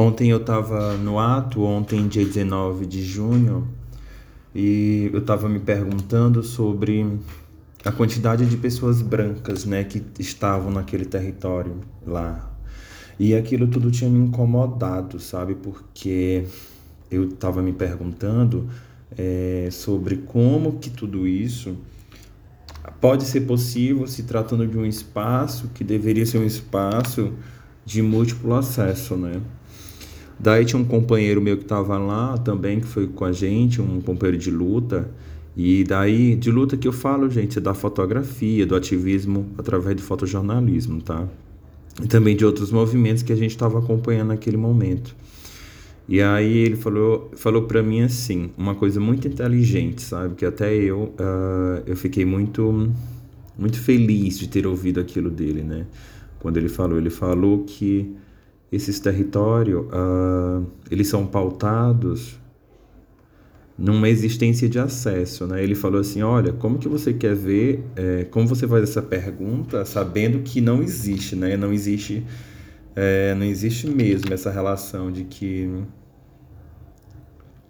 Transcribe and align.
Ontem 0.00 0.30
eu 0.30 0.36
estava 0.36 0.96
no 0.96 1.18
ato, 1.18 1.60
ontem, 1.64 2.06
dia 2.06 2.24
19 2.24 2.86
de 2.86 3.02
junho, 3.02 3.66
e 4.54 5.10
eu 5.12 5.18
estava 5.18 5.48
me 5.48 5.58
perguntando 5.58 6.40
sobre 6.40 7.18
a 7.84 7.90
quantidade 7.90 8.46
de 8.46 8.56
pessoas 8.56 9.02
brancas 9.02 9.64
né, 9.64 9.82
que 9.82 10.00
estavam 10.20 10.70
naquele 10.70 11.04
território 11.04 11.80
lá. 12.06 12.48
E 13.18 13.34
aquilo 13.34 13.66
tudo 13.66 13.90
tinha 13.90 14.08
me 14.08 14.20
incomodado, 14.20 15.18
sabe? 15.18 15.56
Porque 15.56 16.44
eu 17.10 17.30
estava 17.30 17.60
me 17.60 17.72
perguntando 17.72 18.68
é, 19.16 19.68
sobre 19.72 20.18
como 20.18 20.78
que 20.78 20.90
tudo 20.90 21.26
isso 21.26 21.76
pode 23.00 23.24
ser 23.24 23.40
possível 23.40 24.06
se 24.06 24.22
tratando 24.22 24.64
de 24.64 24.78
um 24.78 24.86
espaço 24.86 25.72
que 25.74 25.82
deveria 25.82 26.24
ser 26.24 26.38
um 26.38 26.46
espaço 26.46 27.32
de 27.84 28.00
múltiplo 28.00 28.54
acesso, 28.54 29.16
né? 29.16 29.42
Daí 30.38 30.64
tinha 30.64 30.80
um 30.80 30.84
companheiro 30.84 31.40
meu 31.40 31.56
que 31.56 31.64
estava 31.64 31.98
lá 31.98 32.38
também, 32.38 32.80
que 32.80 32.86
foi 32.86 33.08
com 33.08 33.24
a 33.24 33.32
gente, 33.32 33.82
um 33.82 34.00
companheiro 34.00 34.38
de 34.38 34.50
luta. 34.50 35.10
E 35.56 35.82
daí, 35.82 36.36
de 36.36 36.52
luta 36.52 36.76
que 36.76 36.86
eu 36.86 36.92
falo, 36.92 37.28
gente, 37.28 37.58
é 37.58 37.60
da 37.60 37.74
fotografia, 37.74 38.64
do 38.64 38.76
ativismo 38.76 39.46
através 39.58 39.96
do 39.96 40.02
fotojornalismo, 40.02 41.02
tá? 41.02 41.26
E 42.00 42.06
também 42.06 42.36
de 42.36 42.44
outros 42.44 42.70
movimentos 42.70 43.24
que 43.24 43.32
a 43.32 43.36
gente 43.36 43.50
estava 43.50 43.80
acompanhando 43.80 44.28
naquele 44.28 44.56
momento. 44.56 45.16
E 46.08 46.22
aí 46.22 46.58
ele 46.58 46.76
falou, 46.76 47.30
falou 47.34 47.62
para 47.62 47.82
mim 47.82 48.02
assim, 48.02 48.50
uma 48.56 48.74
coisa 48.74 49.00
muito 49.00 49.26
inteligente, 49.26 50.00
sabe? 50.00 50.36
Que 50.36 50.46
até 50.46 50.72
eu, 50.74 51.12
uh, 51.18 51.82
eu 51.84 51.96
fiquei 51.96 52.24
muito, 52.24 52.88
muito 53.58 53.80
feliz 53.80 54.38
de 54.38 54.48
ter 54.48 54.66
ouvido 54.66 55.00
aquilo 55.00 55.28
dele, 55.28 55.62
né? 55.62 55.86
Quando 56.38 56.56
ele 56.56 56.68
falou, 56.68 56.96
ele 56.96 57.10
falou 57.10 57.64
que 57.64 58.16
esses 58.70 59.00
territórios, 59.00 59.86
uh, 59.86 60.66
eles 60.90 61.08
são 61.08 61.26
pautados 61.26 62.38
numa 63.78 64.08
existência 64.08 64.68
de 64.68 64.78
acesso, 64.78 65.46
né? 65.46 65.62
Ele 65.62 65.76
falou 65.76 66.00
assim, 66.00 66.20
olha, 66.20 66.52
como 66.52 66.78
que 66.78 66.88
você 66.88 67.12
quer 67.12 67.34
ver, 67.34 67.84
é, 67.94 68.24
como 68.24 68.48
você 68.48 68.66
faz 68.66 68.82
essa 68.82 69.00
pergunta, 69.00 69.84
sabendo 69.84 70.40
que 70.40 70.60
não 70.60 70.82
existe, 70.82 71.36
né? 71.36 71.56
Não 71.56 71.72
existe, 71.72 72.26
é, 72.96 73.36
não 73.36 73.46
existe 73.46 73.88
mesmo 73.88 74.34
essa 74.34 74.50
relação 74.50 75.12
de 75.12 75.22
que 75.22 75.70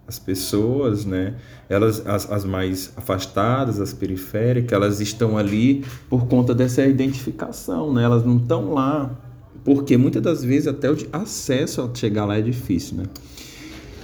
as 0.07 0.17
pessoas, 0.17 1.05
né? 1.05 1.35
Elas, 1.69 2.05
as, 2.07 2.31
as 2.31 2.43
mais 2.43 2.91
afastadas, 2.97 3.79
as 3.79 3.93
periféricas, 3.93 4.71
elas 4.73 4.99
estão 4.99 5.37
ali 5.37 5.85
por 6.09 6.25
conta 6.25 6.55
dessa 6.55 6.83
identificação, 6.83 7.93
né? 7.93 8.03
Elas 8.03 8.25
não 8.25 8.37
estão 8.37 8.73
lá 8.73 9.15
porque 9.63 9.97
muitas 9.97 10.21
das 10.21 10.43
vezes 10.43 10.67
até 10.67 10.91
o 10.91 10.95
acesso 11.11 11.81
a 11.81 11.95
chegar 11.95 12.25
lá 12.25 12.37
é 12.37 12.41
difícil, 12.41 12.97
né? 12.97 13.03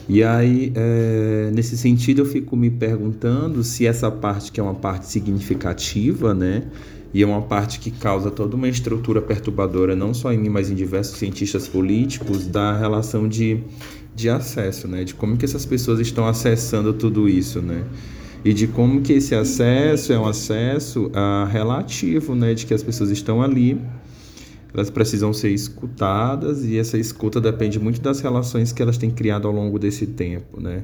E 0.08 0.24
aí, 0.24 0.72
é, 0.76 1.50
nesse 1.52 1.76
sentido, 1.76 2.22
eu 2.22 2.26
fico 2.26 2.56
me 2.56 2.70
perguntando 2.70 3.64
se 3.64 3.88
essa 3.88 4.12
parte 4.12 4.52
que 4.52 4.60
é 4.60 4.64
uma 4.64 4.76
parte 4.76 5.08
significativa, 5.08 6.34
né? 6.34 6.64
E 7.12 7.24
é 7.24 7.26
uma 7.26 7.42
parte 7.42 7.80
que 7.80 7.90
causa 7.90 8.30
toda 8.30 8.56
uma 8.56 8.68
estrutura 8.68 9.22
perturbadora, 9.22 9.96
não 9.96 10.14
só 10.14 10.32
em 10.32 10.38
mim, 10.38 10.50
mas 10.50 10.70
em 10.70 10.76
diversos 10.76 11.18
cientistas 11.18 11.68
políticos, 11.68 12.46
da 12.46 12.78
relação 12.78 13.28
de, 13.28 13.62
de 14.14 14.30
acesso, 14.30 14.88
né? 14.88 15.04
De 15.04 15.16
como 15.16 15.38
que 15.38 15.46
essas 15.46 15.66
pessoas 15.66 16.00
estão 16.00 16.28
acessando 16.28 16.94
tudo 16.94 17.28
isso, 17.28 17.60
né? 17.62 17.84
E 18.44 18.54
de 18.54 18.68
como 18.68 19.02
que 19.02 19.14
esse 19.14 19.34
acesso 19.34 20.14
é 20.14 20.20
um 20.20 20.28
acesso 20.28 21.08
uh, 21.08 21.48
relativo, 21.50 22.36
né? 22.36 22.54
De 22.54 22.68
que 22.68 22.76
as 22.76 22.84
pessoas 22.84 23.10
estão 23.10 23.42
ali 23.42 23.82
elas 24.76 24.90
precisam 24.90 25.32
ser 25.32 25.52
escutadas 25.52 26.66
e 26.66 26.78
essa 26.78 26.98
escuta 26.98 27.40
depende 27.40 27.80
muito 27.80 28.02
das 28.02 28.20
relações 28.20 28.74
que 28.74 28.82
elas 28.82 28.98
têm 28.98 29.10
criado 29.10 29.48
ao 29.48 29.54
longo 29.54 29.80
desse 29.80 30.06
tempo, 30.06 30.60
né? 30.60 30.84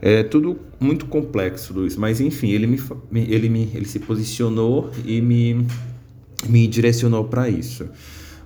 É 0.00 0.24
tudo 0.24 0.58
muito 0.80 1.06
complexo, 1.06 1.72
Luiz, 1.72 1.96
mas 1.96 2.20
enfim, 2.20 2.50
ele 2.50 2.66
me, 2.66 2.80
ele 3.12 3.48
me 3.48 3.70
ele 3.72 3.84
se 3.84 4.00
posicionou 4.00 4.90
e 5.04 5.20
me, 5.20 5.64
me 6.48 6.66
direcionou 6.66 7.24
para 7.24 7.48
isso. 7.48 7.84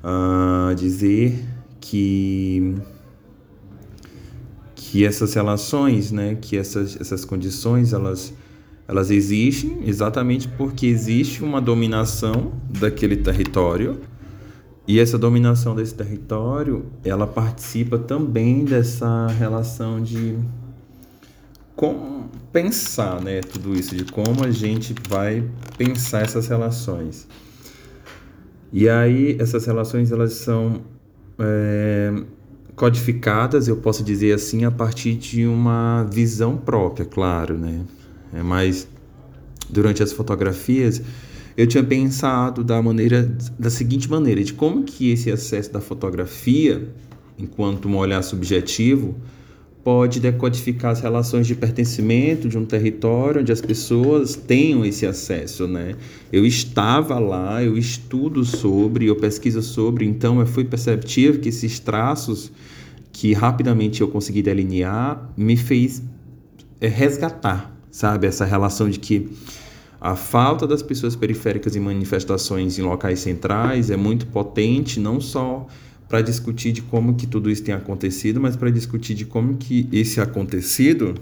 Uh, 0.04 0.74
dizer 0.74 1.42
que 1.80 2.76
que 4.74 5.04
essas 5.04 5.34
relações, 5.34 6.12
né, 6.12 6.36
que 6.40 6.56
essas, 6.56 7.00
essas 7.00 7.24
condições, 7.24 7.92
elas, 7.92 8.32
elas 8.86 9.10
existem 9.10 9.80
exatamente 9.84 10.46
porque 10.46 10.86
existe 10.86 11.42
uma 11.42 11.60
dominação 11.60 12.52
daquele 12.78 13.16
território 13.16 13.98
e 14.86 15.00
essa 15.00 15.18
dominação 15.18 15.74
desse 15.74 15.94
território, 15.94 16.86
ela 17.04 17.26
participa 17.26 17.98
também 17.98 18.64
dessa 18.64 19.26
relação 19.26 20.00
de 20.00 20.38
como 21.74 22.30
pensar, 22.52 23.20
né, 23.20 23.40
tudo 23.40 23.74
isso, 23.74 23.96
de 23.96 24.04
como 24.04 24.44
a 24.44 24.50
gente 24.50 24.94
vai 25.08 25.44
pensar 25.76 26.22
essas 26.22 26.46
relações. 26.46 27.26
E 28.72 28.88
aí 28.88 29.36
essas 29.40 29.66
relações 29.66 30.12
elas 30.12 30.34
são 30.34 30.82
é, 31.38 32.12
codificadas, 32.76 33.66
eu 33.66 33.76
posso 33.78 34.04
dizer 34.04 34.34
assim, 34.34 34.64
a 34.64 34.70
partir 34.70 35.14
de 35.14 35.46
uma 35.46 36.04
visão 36.04 36.56
própria, 36.56 37.04
claro, 37.04 37.58
né? 37.58 37.84
É, 38.32 38.42
mas 38.42 38.86
durante 39.68 40.02
as 40.02 40.12
fotografias 40.12 41.02
eu 41.56 41.66
tinha 41.66 41.82
pensado 41.82 42.62
da 42.62 42.80
maneira 42.82 43.34
da 43.58 43.70
seguinte 43.70 44.10
maneira, 44.10 44.44
de 44.44 44.52
como 44.52 44.84
que 44.84 45.10
esse 45.10 45.30
acesso 45.30 45.72
da 45.72 45.80
fotografia, 45.80 46.88
enquanto 47.38 47.88
um 47.88 47.96
olhar 47.96 48.22
subjetivo, 48.22 49.14
pode 49.82 50.18
decodificar 50.18 50.90
as 50.90 51.00
relações 51.00 51.46
de 51.46 51.54
pertencimento 51.54 52.48
de 52.48 52.58
um 52.58 52.64
território 52.64 53.40
onde 53.40 53.52
as 53.52 53.60
pessoas 53.60 54.34
tenham 54.34 54.84
esse 54.84 55.06
acesso, 55.06 55.68
né? 55.68 55.94
Eu 56.32 56.44
estava 56.44 57.20
lá, 57.20 57.62
eu 57.62 57.78
estudo 57.78 58.44
sobre, 58.44 59.06
eu 59.06 59.14
pesquiso 59.14 59.62
sobre, 59.62 60.04
então 60.04 60.40
eu 60.40 60.46
fui 60.46 60.64
perceptivo 60.64 61.38
que 61.38 61.50
esses 61.50 61.78
traços 61.78 62.50
que 63.12 63.32
rapidamente 63.32 64.00
eu 64.00 64.08
consegui 64.08 64.42
delinear 64.42 65.32
me 65.36 65.56
fez 65.56 66.02
é, 66.80 66.88
resgatar, 66.88 67.74
sabe, 67.90 68.26
essa 68.26 68.44
relação 68.44 68.90
de 68.90 68.98
que 68.98 69.30
a 70.00 70.14
falta 70.14 70.66
das 70.66 70.82
pessoas 70.82 71.16
periféricas 71.16 71.74
em 71.74 71.80
manifestações 71.80 72.78
em 72.78 72.82
locais 72.82 73.20
centrais 73.20 73.90
é 73.90 73.96
muito 73.96 74.26
potente, 74.26 75.00
não 75.00 75.20
só 75.20 75.66
para 76.08 76.20
discutir 76.20 76.72
de 76.72 76.82
como 76.82 77.14
que 77.14 77.26
tudo 77.26 77.50
isso 77.50 77.64
tem 77.64 77.74
acontecido, 77.74 78.40
mas 78.40 78.56
para 78.56 78.70
discutir 78.70 79.14
de 79.14 79.24
como 79.24 79.56
que 79.56 79.88
esse 79.90 80.20
acontecido 80.20 81.14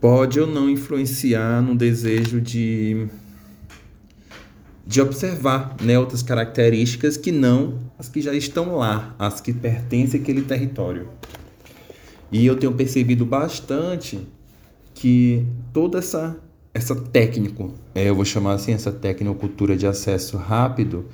pode 0.00 0.38
ou 0.38 0.46
não 0.46 0.68
influenciar 0.68 1.62
no 1.62 1.74
desejo 1.74 2.40
de 2.40 3.08
de 4.86 5.00
observar 5.00 5.76
né, 5.80 5.98
outras 5.98 6.22
características 6.22 7.16
que 7.16 7.32
não 7.32 7.80
as 7.98 8.08
que 8.08 8.20
já 8.20 8.34
estão 8.34 8.76
lá, 8.76 9.14
as 9.18 9.40
que 9.40 9.50
pertencem 9.50 10.20
àquele 10.20 10.42
território. 10.42 11.08
E 12.30 12.44
eu 12.44 12.54
tenho 12.54 12.72
percebido 12.74 13.24
bastante 13.24 14.20
que 14.94 15.46
toda 15.72 15.98
essa 15.98 16.38
essa 16.74 16.96
técnico, 16.96 17.72
é, 17.94 18.08
eu 18.08 18.16
vou 18.16 18.24
chamar 18.24 18.54
assim, 18.54 18.72
essa 18.72 18.90
tecnocultura 18.90 19.76
de 19.76 19.86
acesso 19.86 20.36
rápido, 20.36 21.06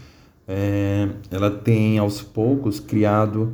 é, 0.48 1.06
ela 1.30 1.50
tem 1.50 1.98
aos 1.98 2.22
poucos 2.22 2.80
criado 2.80 3.52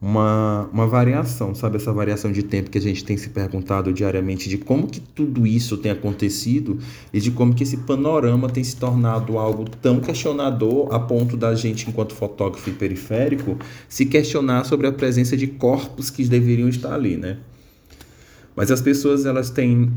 uma, 0.00 0.68
uma 0.70 0.86
variação, 0.86 1.54
sabe? 1.54 1.76
Essa 1.76 1.92
variação 1.92 2.30
de 2.30 2.42
tempo 2.42 2.68
que 2.68 2.76
a 2.76 2.80
gente 2.80 3.02
tem 3.02 3.16
se 3.16 3.30
perguntado 3.30 3.90
diariamente 3.90 4.48
de 4.50 4.58
como 4.58 4.86
que 4.86 5.00
tudo 5.00 5.46
isso 5.46 5.78
tem 5.78 5.90
acontecido 5.90 6.78
e 7.10 7.18
de 7.18 7.30
como 7.30 7.54
que 7.54 7.62
esse 7.62 7.78
panorama 7.78 8.50
tem 8.50 8.62
se 8.62 8.76
tornado 8.76 9.38
algo 9.38 9.64
tão 9.82 9.98
questionador 9.98 10.94
a 10.94 11.00
ponto 11.00 11.38
da 11.38 11.54
gente, 11.54 11.88
enquanto 11.88 12.14
fotógrafo 12.14 12.70
periférico, 12.72 13.56
se 13.88 14.04
questionar 14.04 14.64
sobre 14.64 14.86
a 14.86 14.92
presença 14.92 15.36
de 15.36 15.46
corpos 15.46 16.10
que 16.10 16.22
deveriam 16.28 16.68
estar 16.68 16.92
ali, 16.92 17.16
né? 17.16 17.38
Mas 18.56 18.70
as 18.70 18.80
pessoas 18.80 19.26
elas 19.26 19.50
têm 19.50 19.92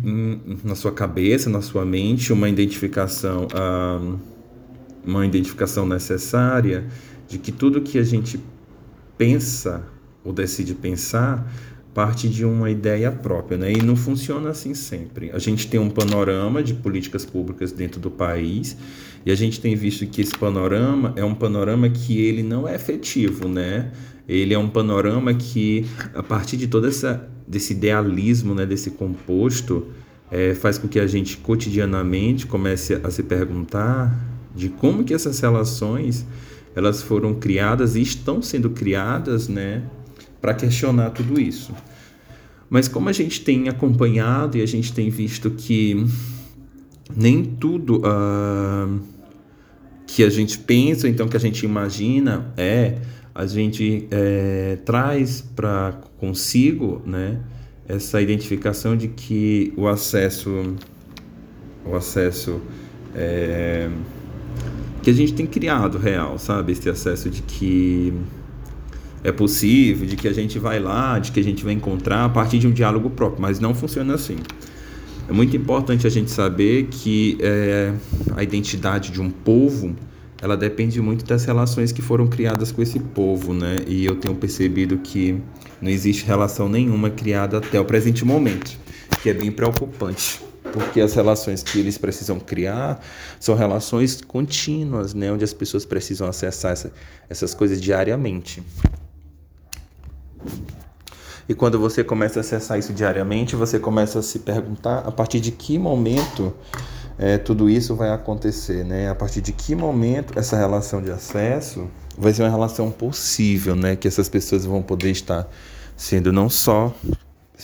na 0.66 0.76
sua 0.76 0.92
cabeça, 0.92 1.50
na 1.50 1.62
sua 1.62 1.86
mente, 1.86 2.34
uma 2.34 2.50
identificação, 2.50 3.48
uma 5.06 5.26
identificação 5.26 5.88
necessária 5.88 6.86
de 7.26 7.38
que 7.40 7.54
tudo 7.54 7.80
que 7.80 7.98
a 7.98 8.04
gente 8.04 8.38
pensa 9.18 9.88
ou 10.26 10.34
decide 10.34 10.76
pensar 10.76 11.50
parte 11.94 12.28
de 12.28 12.46
uma 12.46 12.70
ideia 12.70 13.12
própria, 13.12 13.58
né? 13.58 13.72
E 13.72 13.82
não 13.82 13.96
funciona 13.96 14.50
assim 14.50 14.74
sempre. 14.74 15.32
A 15.32 15.40
gente 15.40 15.68
tem 15.68 15.80
um 15.80 15.90
panorama 15.90 16.62
de 16.62 16.74
políticas 16.74 17.26
públicas 17.26 17.72
dentro 17.72 18.00
do 18.00 18.12
país 18.12 18.78
e 19.26 19.32
a 19.32 19.36
gente 19.36 19.60
tem 19.60 19.76
visto 19.76 20.06
que 20.06 20.22
esse 20.22 20.38
panorama 20.38 21.14
é 21.16 21.24
um 21.24 21.34
panorama 21.34 21.90
que 21.90 22.20
ele 22.22 22.44
não 22.44 22.68
é 22.68 22.76
efetivo, 22.76 23.48
né? 23.48 23.92
Ele 24.28 24.54
é 24.54 24.60
um 24.60 24.70
panorama 24.70 25.34
que 25.34 25.86
a 26.14 26.22
partir 26.22 26.58
de 26.58 26.68
toda 26.68 26.88
essa 26.90 27.28
desse 27.50 27.74
idealismo, 27.74 28.54
né, 28.54 28.64
desse 28.64 28.92
composto, 28.92 29.88
é, 30.30 30.54
faz 30.54 30.78
com 30.78 30.88
que 30.88 31.00
a 31.00 31.08
gente 31.08 31.38
cotidianamente 31.38 32.46
comece 32.46 33.02
a 33.04 33.10
se 33.10 33.24
perguntar 33.24 34.16
de 34.56 34.70
como 34.70 35.04
que 35.04 35.16
essas 35.16 35.40
relações 35.40 36.28
elas 36.76 37.02
foram 37.02 37.34
criadas 37.34 37.96
e 37.96 38.02
estão 38.02 38.42
sendo 38.42 38.70
criadas, 38.70 39.48
né, 39.48 39.82
para 40.40 40.54
questionar 40.54 41.10
tudo 41.10 41.42
isso. 41.42 41.74
Mas 42.70 42.88
como 42.88 43.10
a 43.10 43.12
gente 43.12 43.42
tem 43.42 43.68
acompanhado 43.68 44.58
e 44.58 44.62
a 44.62 44.66
gente 44.68 44.94
tem 44.94 45.10
visto 45.10 45.50
que 45.50 46.06
nem 47.16 47.44
tudo 47.44 48.04
uh, 48.06 49.00
que 50.06 50.24
a 50.24 50.30
gente 50.30 50.60
pensa, 50.60 51.10
então 51.10 51.28
que 51.28 51.36
a 51.36 51.40
gente 51.40 51.66
imagina 51.66 52.54
é, 52.56 53.00
a 53.40 53.48
gente 53.48 54.06
é, 54.12 54.78
traz 54.84 55.40
para 55.40 55.94
consigo, 56.18 57.02
né, 57.06 57.40
essa 57.88 58.22
identificação 58.22 58.98
de 58.98 59.08
que 59.08 59.72
o 59.78 59.88
acesso, 59.88 60.76
o 61.86 61.96
acesso 61.96 62.60
é, 63.16 63.90
que 65.02 65.10
a 65.10 65.14
gente 65.14 65.34
tem 65.34 65.48
criado 65.48 65.98
real, 65.98 66.38
sabe, 66.38 66.74
esse 66.74 66.90
acesso 66.90 67.30
de 67.30 67.42
que 67.42 68.14
é 69.24 69.32
possível, 69.32 70.06
de 70.06 70.18
que 70.18 70.28
a 70.28 70.34
gente 70.34 70.60
vai 70.60 70.78
lá, 70.78 71.18
de 71.18 71.32
que 71.32 71.40
a 71.40 71.44
gente 71.44 71.64
vai 71.64 71.72
encontrar 71.72 72.26
a 72.26 72.30
partir 72.30 72.60
de 72.60 72.68
um 72.68 72.72
diálogo 72.72 73.10
próprio, 73.10 73.42
mas 73.42 73.58
não 73.58 73.74
funciona 73.74 74.16
assim. 74.16 74.36
É 75.30 75.32
muito 75.32 75.56
importante 75.56 76.06
a 76.06 76.10
gente 76.10 76.30
saber 76.30 76.88
que 76.92 77.38
é, 77.40 77.94
a 78.36 78.44
identidade 78.44 79.12
de 79.14 79.22
um 79.22 79.30
povo 79.30 79.96
ela 80.42 80.56
depende 80.56 81.02
muito 81.02 81.26
das 81.26 81.44
relações 81.44 81.92
que 81.92 82.02
foram 82.02 82.28
criadas 82.28 82.72
com 82.72 82.82
esse 82.82 83.00
povo, 83.00 83.54
né? 83.54 83.78
E 83.88 84.06
eu 84.06 84.16
tenho 84.16 84.36
percebido 84.36 84.98
que 84.98 85.42
não 85.82 85.90
existe 85.90 86.26
relação 86.26 86.70
nenhuma 86.70 87.10
criada 87.10 87.58
até 87.58 87.80
o 87.80 87.86
presente 87.86 88.24
momento, 88.24 88.78
que 89.22 89.30
é 89.30 89.34
bem 89.34 89.52
preocupante, 89.52 90.42
porque 90.72 91.02
as 91.02 91.14
relações 91.14 91.62
que 91.62 91.80
eles 91.80 91.98
precisam 91.98 92.40
criar 92.40 93.04
são 93.40 93.54
relações 93.54 94.22
contínuas, 94.22 95.14
né? 95.14 95.32
Onde 95.32 95.44
as 95.44 95.54
pessoas 95.54 95.86
precisam 95.86 96.28
acessar 96.28 96.72
essa, 96.72 96.94
essas 97.30 97.54
coisas 97.54 97.82
diariamente. 97.82 98.64
E 101.50 101.54
quando 101.56 101.80
você 101.80 102.04
começa 102.04 102.40
a 102.40 102.42
acessar 102.42 102.78
isso 102.78 102.94
diariamente, 102.94 103.56
você 103.56 103.80
começa 103.80 104.20
a 104.20 104.22
se 104.22 104.40
perguntar 104.40 105.00
a 105.00 105.12
partir 105.12 105.40
de 105.40 105.52
que 105.52 105.80
momento 105.80 106.54
é, 107.20 107.38
tudo 107.38 107.70
isso 107.70 107.96
vai 107.96 108.12
acontecer, 108.12 108.86
né? 108.86 109.10
A 109.10 109.16
partir 109.16 109.42
de 109.42 109.52
que 109.52 109.76
momento 109.76 110.40
essa 110.40 110.56
relação 110.56 111.02
de 111.02 111.12
acesso 111.12 111.90
vai 112.18 112.32
ser 112.32 112.44
uma 112.44 112.50
relação 112.50 112.90
possível, 112.90 113.76
né? 113.76 113.98
Que 113.98 114.08
essas 114.08 114.30
pessoas 114.30 114.64
vão 114.64 114.82
poder 114.82 115.12
estar 115.12 115.46
sendo 115.98 116.32
não 116.32 116.50
só 116.50 116.96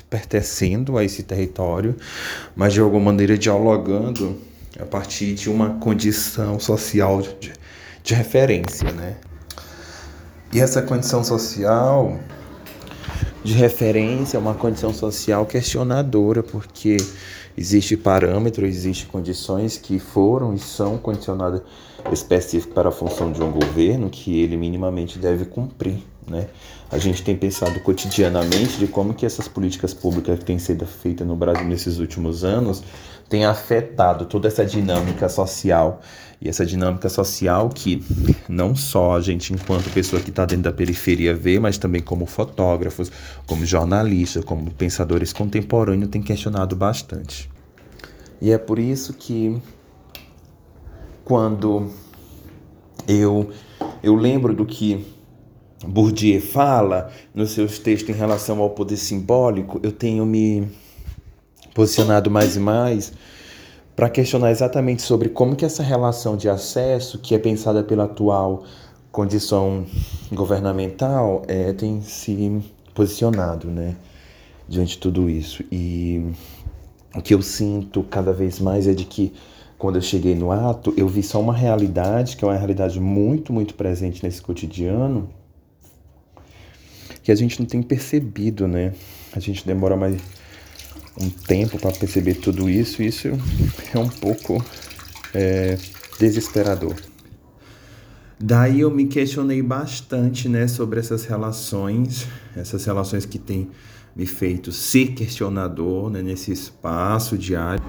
pertencendo 0.10 0.98
a 0.98 1.06
esse 1.06 1.24
território, 1.24 1.96
mas 2.54 2.74
de 2.74 2.82
alguma 2.82 3.06
maneira 3.06 3.38
dialogando 3.38 4.38
a 4.78 4.86
partir 4.86 5.34
de 5.36 5.50
uma 5.50 5.76
condição 5.76 6.60
social 6.60 7.22
de, 7.22 7.54
de 8.04 8.14
referência, 8.14 8.92
né? 8.92 9.16
E 10.52 10.60
essa 10.60 10.82
condição 10.82 11.24
social 11.24 12.20
de 13.42 13.54
referência 13.54 14.36
é 14.36 14.40
uma 14.40 14.54
condição 14.54 14.94
social 14.94 15.46
questionadora, 15.46 16.44
porque 16.44 16.98
existe 17.58 17.96
parâmetro, 17.96 18.66
existe 18.66 19.06
condições 19.06 19.78
que 19.78 20.00
foram 20.00 20.54
e 20.54 20.60
são 20.60 20.98
condicionadas 20.98 21.62
específicas 22.12 22.74
para 22.74 22.90
a 22.90 22.92
função 22.92 23.32
de 23.32 23.42
um 23.42 23.52
governo 23.52 24.10
que 24.10 24.40
ele 24.40 24.58
minimamente 24.58 25.18
deve 25.18 25.46
cumprir, 25.46 26.04
né? 26.28 26.48
A 26.92 26.98
gente 26.98 27.24
tem 27.24 27.36
pensado 27.36 27.80
cotidianamente 27.80 28.78
de 28.78 28.88
como 28.88 29.14
que 29.14 29.26
essas 29.26 29.48
políticas 29.48 29.94
públicas 29.94 30.38
que 30.38 30.46
têm 30.46 30.60
sido 30.60 30.86
feitas 30.86 31.26
no 31.28 31.36
Brasil 31.36 31.66
nesses 31.66 31.98
últimos 31.98 32.44
anos 32.44 32.84
têm 33.30 33.46
afetado 33.46 34.26
toda 34.26 34.48
essa 34.48 34.66
dinâmica 34.66 35.28
social 35.28 36.02
e 36.42 36.50
essa 36.50 36.66
dinâmica 36.66 37.10
social 37.10 37.70
que 37.70 38.04
não 38.48 38.76
só 38.76 39.16
a 39.16 39.22
gente, 39.22 39.54
enquanto 39.54 39.90
pessoa 39.92 40.22
que 40.22 40.30
está 40.30 40.46
dentro 40.46 40.64
da 40.64 40.72
periferia, 40.72 41.34
vê, 41.34 41.60
mas 41.60 41.78
também 41.78 42.02
como 42.02 42.26
fotógrafos, 42.26 43.12
como 43.48 43.66
jornalistas, 43.66 44.44
como 44.44 44.70
pensadores 44.72 45.34
contemporâneos, 45.34 46.10
tem 46.10 46.22
questionado 46.22 46.76
bastante. 46.76 47.50
E 48.42 48.52
é 48.52 48.58
por 48.58 48.78
isso 48.78 49.14
que 49.14 49.60
quando 51.24 51.90
eu, 53.08 53.50
eu 54.04 54.16
lembro 54.16 54.54
do 54.54 54.66
que 54.66 55.06
Bourdieu 55.84 56.42
fala 56.42 57.12
nos 57.34 57.52
seus 57.52 57.80
textos 57.80 58.16
em 58.16 58.18
relação 58.18 58.60
ao 58.60 58.70
poder 58.70 58.98
simbólico, 58.98 59.80
eu 59.82 59.92
tenho 59.92 60.26
me 60.26 60.68
posicionado 61.76 62.32
mais 62.32 62.56
e 62.56 62.60
mais 62.60 63.14
para 63.96 64.10
questionar 64.10 64.50
exatamente 64.50 65.02
sobre 65.02 65.30
como 65.30 65.56
que 65.56 65.64
essa 65.64 65.84
relação 65.84 66.36
de 66.36 66.50
acesso, 66.50 67.20
que 67.20 67.36
é 67.36 67.38
pensada 67.38 67.84
pela 67.84 68.06
atual 68.06 68.64
condição 69.12 69.86
governamental, 70.32 71.44
é, 71.48 71.72
tem 71.72 72.02
se 72.02 72.62
posicionado, 72.94 73.68
né, 73.68 73.96
diante 74.68 74.92
de 74.92 74.98
tudo 74.98 75.30
isso. 75.30 75.64
E 75.72 76.32
o 77.16 77.22
que 77.22 77.34
eu 77.34 77.42
sinto 77.42 78.04
cada 78.04 78.34
vez 78.34 78.60
mais 78.60 78.88
é 78.88 78.94
de 78.94 79.06
que 79.06 79.34
quando 79.78 79.98
eu 79.98 80.02
cheguei 80.02 80.36
no 80.36 80.52
ato, 80.52 80.94
eu 80.98 81.08
vi 81.08 81.24
só 81.24 81.40
uma 81.40 81.54
realidade, 81.54 82.36
que 82.36 82.44
é 82.44 82.48
uma 82.48 82.58
realidade 82.58 83.00
muito, 83.00 83.54
muito 83.54 83.76
presente 83.76 84.24
nesse 84.24 84.42
cotidiano, 84.42 85.30
que 87.24 87.32
a 87.32 87.36
gente 87.36 87.60
não 87.60 87.66
tem 87.66 87.82
percebido, 87.82 88.68
né? 88.68 88.94
A 89.34 89.40
gente 89.40 89.66
demora 89.66 89.96
mais 89.96 90.22
um 91.20 91.30
tempo 91.30 91.80
para 91.80 91.92
perceber 91.92 92.36
tudo 92.36 92.70
isso, 92.70 93.02
isso 93.02 93.28
é 93.94 94.00
um 94.00 94.10
pouco 94.10 94.64
é, 95.34 95.78
desesperador. 96.20 96.96
Daí 98.40 98.82
eu 98.82 98.92
me 98.92 99.06
questionei 99.06 99.62
bastante, 99.62 100.50
né, 100.50 100.68
sobre 100.68 101.00
essas 101.00 101.24
relações, 101.26 102.28
essas 102.56 102.84
relações 102.84 103.26
que 103.26 103.40
têm 103.40 103.70
me 104.16 104.26
feito 104.26 104.72
ser 104.72 105.08
questionador 105.08 106.10
né, 106.10 106.22
nesse 106.22 106.52
espaço 106.52 107.38
diário. 107.38 107.84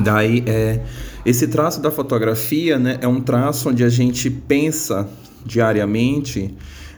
Daí 0.00 0.42
é 0.46 0.84
esse 1.24 1.48
traço 1.48 1.80
da 1.80 1.90
fotografia, 1.90 2.78
né, 2.78 2.98
é 3.00 3.08
um 3.08 3.20
traço 3.20 3.70
onde 3.70 3.84
a 3.84 3.88
gente 3.88 4.30
pensa 4.30 5.08
diariamente 5.44 6.54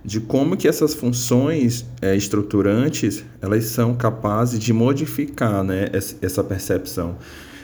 de 0.08 0.20
como 0.20 0.56
que 0.56 0.66
essas 0.66 0.94
funções 0.94 1.84
é, 2.00 2.16
estruturantes 2.16 3.22
elas 3.42 3.66
são 3.66 3.94
capazes 3.94 4.58
de 4.58 4.72
modificar 4.72 5.62
né, 5.62 5.90
essa 6.22 6.42
percepção. 6.42 7.16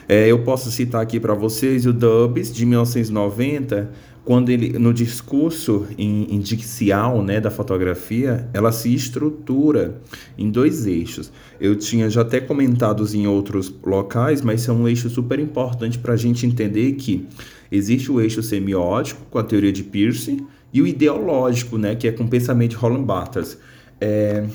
É, 0.07 0.27
eu 0.27 0.43
posso 0.43 0.69
citar 0.69 1.01
aqui 1.01 1.19
para 1.19 1.33
vocês 1.33 1.87
o 1.87 1.91
Dubs 1.91 2.53
de 2.53 2.63
1990, 2.63 3.89
quando 4.23 4.51
ele 4.51 4.77
no 4.77 4.93
discurso 4.93 5.87
indicial 5.97 7.23
né, 7.23 7.41
da 7.41 7.49
fotografia, 7.49 8.47
ela 8.53 8.71
se 8.71 8.93
estrutura 8.93 9.99
em 10.37 10.51
dois 10.51 10.85
eixos. 10.85 11.31
Eu 11.59 11.75
tinha 11.75 12.11
já 12.11 12.21
até 12.21 12.39
comentado 12.39 13.03
em 13.15 13.25
outros 13.25 13.73
locais, 13.83 14.43
mas 14.43 14.61
são 14.61 14.83
um 14.83 14.87
eixo 14.87 15.09
super 15.09 15.39
importante 15.39 15.97
para 15.97 16.13
a 16.13 16.17
gente 16.17 16.45
entender 16.45 16.91
que 16.91 17.25
existe 17.71 18.11
o 18.11 18.21
eixo 18.21 18.43
semiótico 18.43 19.25
com 19.31 19.39
a 19.39 19.43
teoria 19.43 19.71
de 19.71 19.83
Peirce 19.83 20.45
e 20.75 20.81
o 20.81 20.85
ideológico, 20.85 21.77
né, 21.77 21.95
que 21.95 22.05
é 22.05 22.11
com 22.11 22.25
o 22.25 22.27
pensamento 22.27 22.71
de 22.71 22.75
Roland 22.75 23.05
Barthes. 23.05 23.57
É, 24.01 24.45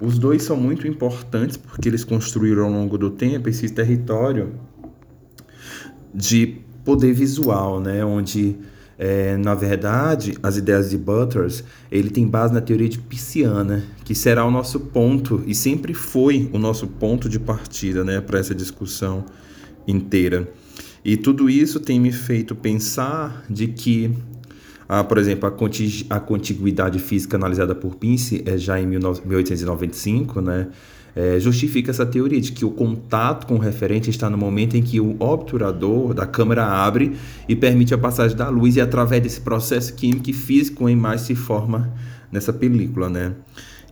os 0.00 0.16
dois 0.16 0.44
são 0.44 0.56
muito 0.56 0.86
importantes 0.86 1.56
porque 1.56 1.88
eles 1.88 2.04
construíram 2.04 2.66
ao 2.66 2.70
longo 2.70 2.96
do 2.96 3.10
tempo 3.10 3.48
esse 3.48 3.68
território 3.68 4.52
de 6.14 6.58
poder 6.84 7.12
visual, 7.12 7.80
né, 7.80 8.04
onde 8.04 8.56
é, 8.96 9.36
na 9.38 9.56
verdade, 9.56 10.38
as 10.40 10.56
ideias 10.56 10.90
de 10.90 10.96
Butters, 10.96 11.64
ele 11.90 12.10
tem 12.10 12.28
base 12.28 12.54
na 12.54 12.60
teoria 12.60 12.88
de 12.88 13.00
Pisciana, 13.00 13.82
que 14.04 14.14
será 14.14 14.44
o 14.44 14.52
nosso 14.52 14.78
ponto 14.78 15.42
e 15.48 15.54
sempre 15.54 15.94
foi 15.94 16.48
o 16.52 16.58
nosso 16.58 16.86
ponto 16.86 17.28
de 17.28 17.40
partida, 17.40 18.04
né, 18.04 18.20
para 18.20 18.38
essa 18.38 18.54
discussão 18.54 19.24
inteira. 19.84 20.48
E 21.04 21.16
tudo 21.16 21.50
isso 21.50 21.80
tem 21.80 21.98
me 21.98 22.12
feito 22.12 22.54
pensar 22.54 23.42
de 23.50 23.66
que 23.66 24.14
ah, 24.92 25.04
por 25.04 25.18
exemplo, 25.18 25.48
a, 25.48 26.16
a 26.16 26.18
contiguidade 26.18 26.98
física 26.98 27.36
analisada 27.36 27.76
por 27.76 27.94
Pince 27.94 28.42
é 28.44 28.58
já 28.58 28.80
em 28.80 28.86
1895, 28.88 30.40
né? 30.40 30.66
É, 31.14 31.38
justifica 31.38 31.92
essa 31.92 32.04
teoria 32.04 32.40
de 32.40 32.50
que 32.50 32.64
o 32.64 32.72
contato 32.72 33.46
com 33.46 33.54
o 33.54 33.58
referente 33.58 34.10
está 34.10 34.28
no 34.28 34.36
momento 34.36 34.76
em 34.76 34.82
que 34.82 35.00
o 35.00 35.14
obturador 35.20 36.12
da 36.12 36.26
câmera 36.26 36.66
abre 36.66 37.16
e 37.48 37.54
permite 37.54 37.94
a 37.94 37.98
passagem 37.98 38.36
da 38.36 38.48
luz 38.48 38.74
e 38.74 38.80
através 38.80 39.22
desse 39.22 39.40
processo 39.40 39.94
químico 39.94 40.28
e 40.28 40.32
físico 40.32 40.84
a 40.84 40.90
imagem 40.90 41.24
se 41.24 41.34
forma 41.36 41.92
nessa 42.32 42.52
película, 42.52 43.08
né? 43.08 43.34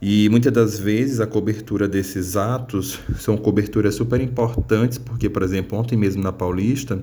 E 0.03 0.29
muitas 0.29 0.53
das 0.53 0.81
vezes 0.81 1.21
a 1.21 1.27
cobertura 1.29 1.87
desses 1.87 2.37
atos 2.37 2.99
são 3.19 3.37
coberturas 3.37 3.95
super 3.95 4.21
importantes, 4.21 4.99
porque, 4.99 5.31
por 5.31 5.45
exemplo, 5.45 5.79
ontem 5.79 5.97
mesmo 5.97 6.23
na 6.23 6.33
Paulista, 6.33 7.01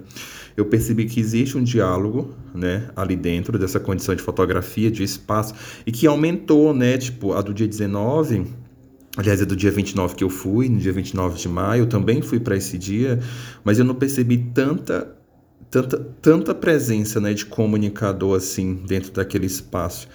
eu 0.56 0.66
percebi 0.66 1.06
que 1.06 1.20
existe 1.20 1.58
um 1.58 1.64
diálogo, 1.64 2.34
né, 2.54 2.90
ali 2.96 3.16
dentro 3.16 3.58
dessa 3.60 3.80
condição 3.80 4.16
de 4.16 4.22
fotografia, 4.22 4.90
de 4.90 5.04
espaço, 5.04 5.54
e 5.86 5.92
que 5.92 6.08
aumentou, 6.08 6.74
né, 6.74 6.98
tipo, 6.98 7.34
a 7.34 7.42
do 7.42 7.54
dia 7.54 7.68
19, 7.68 8.46
aliás, 9.18 9.42
é 9.42 9.46
do 9.46 9.56
dia 9.56 9.72
29 9.72 10.16
que 10.16 10.24
eu 10.24 10.30
fui, 10.30 10.70
no 10.70 10.80
dia 10.80 10.94
29 10.94 11.38
de 11.38 11.50
maio, 11.50 11.82
eu 11.84 11.88
também 11.88 12.22
fui 12.22 12.40
para 12.40 12.56
esse 12.56 12.78
dia, 12.78 13.20
mas 13.64 13.80
eu 13.80 13.86
não 13.86 13.96
percebi 13.96 14.38
tanta 14.54 15.16
tanta, 15.70 15.98
tanta 16.22 16.56
presença 16.56 17.20
né, 17.20 17.34
de 17.34 17.46
comunicador 17.46 18.38
assim 18.38 18.76
dentro 18.88 19.12
daquele 19.12 19.46
espaço. 19.46 20.08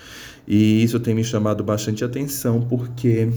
E 0.49 0.82
isso 0.82 0.99
tem 0.99 1.14
me 1.14 1.23
chamado 1.23 1.62
bastante 1.62 2.04
atenção 2.04 2.62
porque 2.62 3.28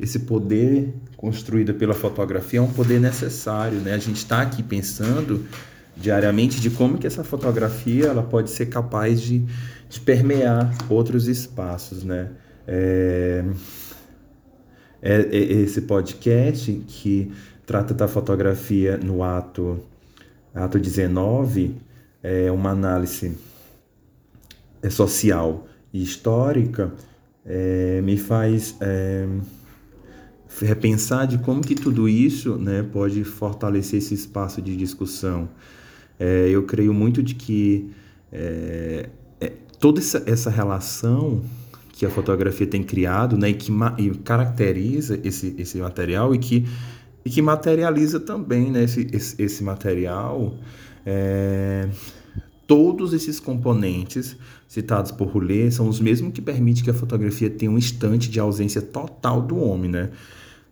esse 0.00 0.20
poder 0.20 0.94
construído 1.16 1.74
pela 1.74 1.92
fotografia 1.92 2.60
é 2.60 2.62
um 2.62 2.72
poder 2.72 3.00
necessário, 3.00 3.78
né? 3.78 3.94
A 3.94 3.98
gente 3.98 4.16
está 4.16 4.40
aqui 4.40 4.62
pensando 4.62 5.44
diariamente 5.96 6.60
de 6.60 6.70
como 6.70 6.98
que 6.98 7.06
essa 7.06 7.22
fotografia 7.22 8.06
ela 8.06 8.22
pode 8.22 8.50
ser 8.50 8.66
capaz 8.66 9.20
de, 9.20 9.44
de 9.88 10.00
permear 10.00 10.74
outros 10.88 11.28
espaços, 11.28 12.04
né? 12.04 12.30
É, 12.66 13.44
é, 15.00 15.20
é 15.20 15.36
esse 15.36 15.82
podcast 15.82 16.72
que 16.86 17.32
trata 17.66 17.92
da 17.92 18.06
fotografia 18.06 18.96
no 18.96 19.22
ato 19.22 19.80
ato 20.54 20.78
19 20.78 21.76
é 22.22 22.50
uma 22.52 22.70
análise 22.70 23.36
é, 24.82 24.90
social 24.90 25.66
e 25.92 26.02
histórica 26.02 26.92
é, 27.44 28.00
me 28.02 28.16
faz 28.16 28.76
é, 28.80 29.26
repensar 30.60 31.26
de 31.26 31.38
como 31.38 31.62
que 31.62 31.74
tudo 31.74 32.08
isso 32.08 32.56
né, 32.56 32.82
pode 32.92 33.24
fortalecer 33.24 33.98
esse 33.98 34.14
espaço 34.14 34.60
de 34.60 34.76
discussão. 34.76 35.48
É, 36.24 36.48
eu 36.48 36.62
creio 36.62 36.94
muito 36.94 37.20
de 37.20 37.34
que 37.34 37.90
é, 38.32 39.08
é, 39.40 39.52
toda 39.80 39.98
essa, 39.98 40.22
essa 40.24 40.50
relação 40.50 41.42
que 41.92 42.06
a 42.06 42.10
fotografia 42.10 42.64
tem 42.64 42.80
criado 42.80 43.36
né, 43.36 43.48
e 43.48 43.54
que 43.54 43.72
e 43.98 44.10
caracteriza 44.18 45.18
esse, 45.24 45.52
esse 45.58 45.78
material 45.78 46.32
e 46.32 46.38
que, 46.38 46.64
e 47.24 47.28
que 47.28 47.42
materializa 47.42 48.20
também 48.20 48.70
né, 48.70 48.84
esse, 48.84 49.08
esse, 49.12 49.42
esse 49.42 49.64
material 49.64 50.54
é, 51.04 51.88
todos 52.68 53.12
esses 53.12 53.40
componentes 53.40 54.36
citados 54.68 55.10
por 55.10 55.26
Roulet 55.26 55.72
são 55.72 55.88
os 55.88 55.98
mesmos 55.98 56.32
que 56.32 56.40
permitem 56.40 56.84
que 56.84 56.90
a 56.90 56.94
fotografia 56.94 57.50
tenha 57.50 57.68
um 57.68 57.76
instante 57.76 58.30
de 58.30 58.38
ausência 58.38 58.80
total 58.80 59.42
do 59.42 59.58
homem, 59.58 59.90
né? 59.90 60.10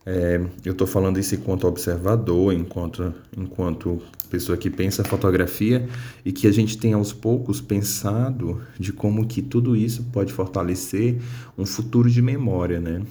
É, 0.05 0.41
eu 0.65 0.73
estou 0.73 0.87
falando 0.87 1.19
isso 1.19 1.35
enquanto 1.35 1.67
observador, 1.67 2.55
enquanto, 2.55 3.13
enquanto 3.37 4.01
pessoa 4.31 4.57
que 4.57 4.71
pensa 4.71 5.05
fotografia 5.05 5.87
e 6.25 6.33
que 6.33 6.47
a 6.47 6.53
gente 6.53 6.79
tem 6.79 6.95
aos 6.95 7.13
poucos 7.13 7.61
pensado 7.61 8.63
de 8.79 8.93
como 8.93 9.27
que 9.27 9.43
tudo 9.43 9.77
isso 9.77 10.05
pode 10.05 10.33
fortalecer 10.33 11.19
um 11.59 11.67
futuro 11.67 12.09
de 12.09 12.23
memória, 12.23 12.81
né? 12.81 13.03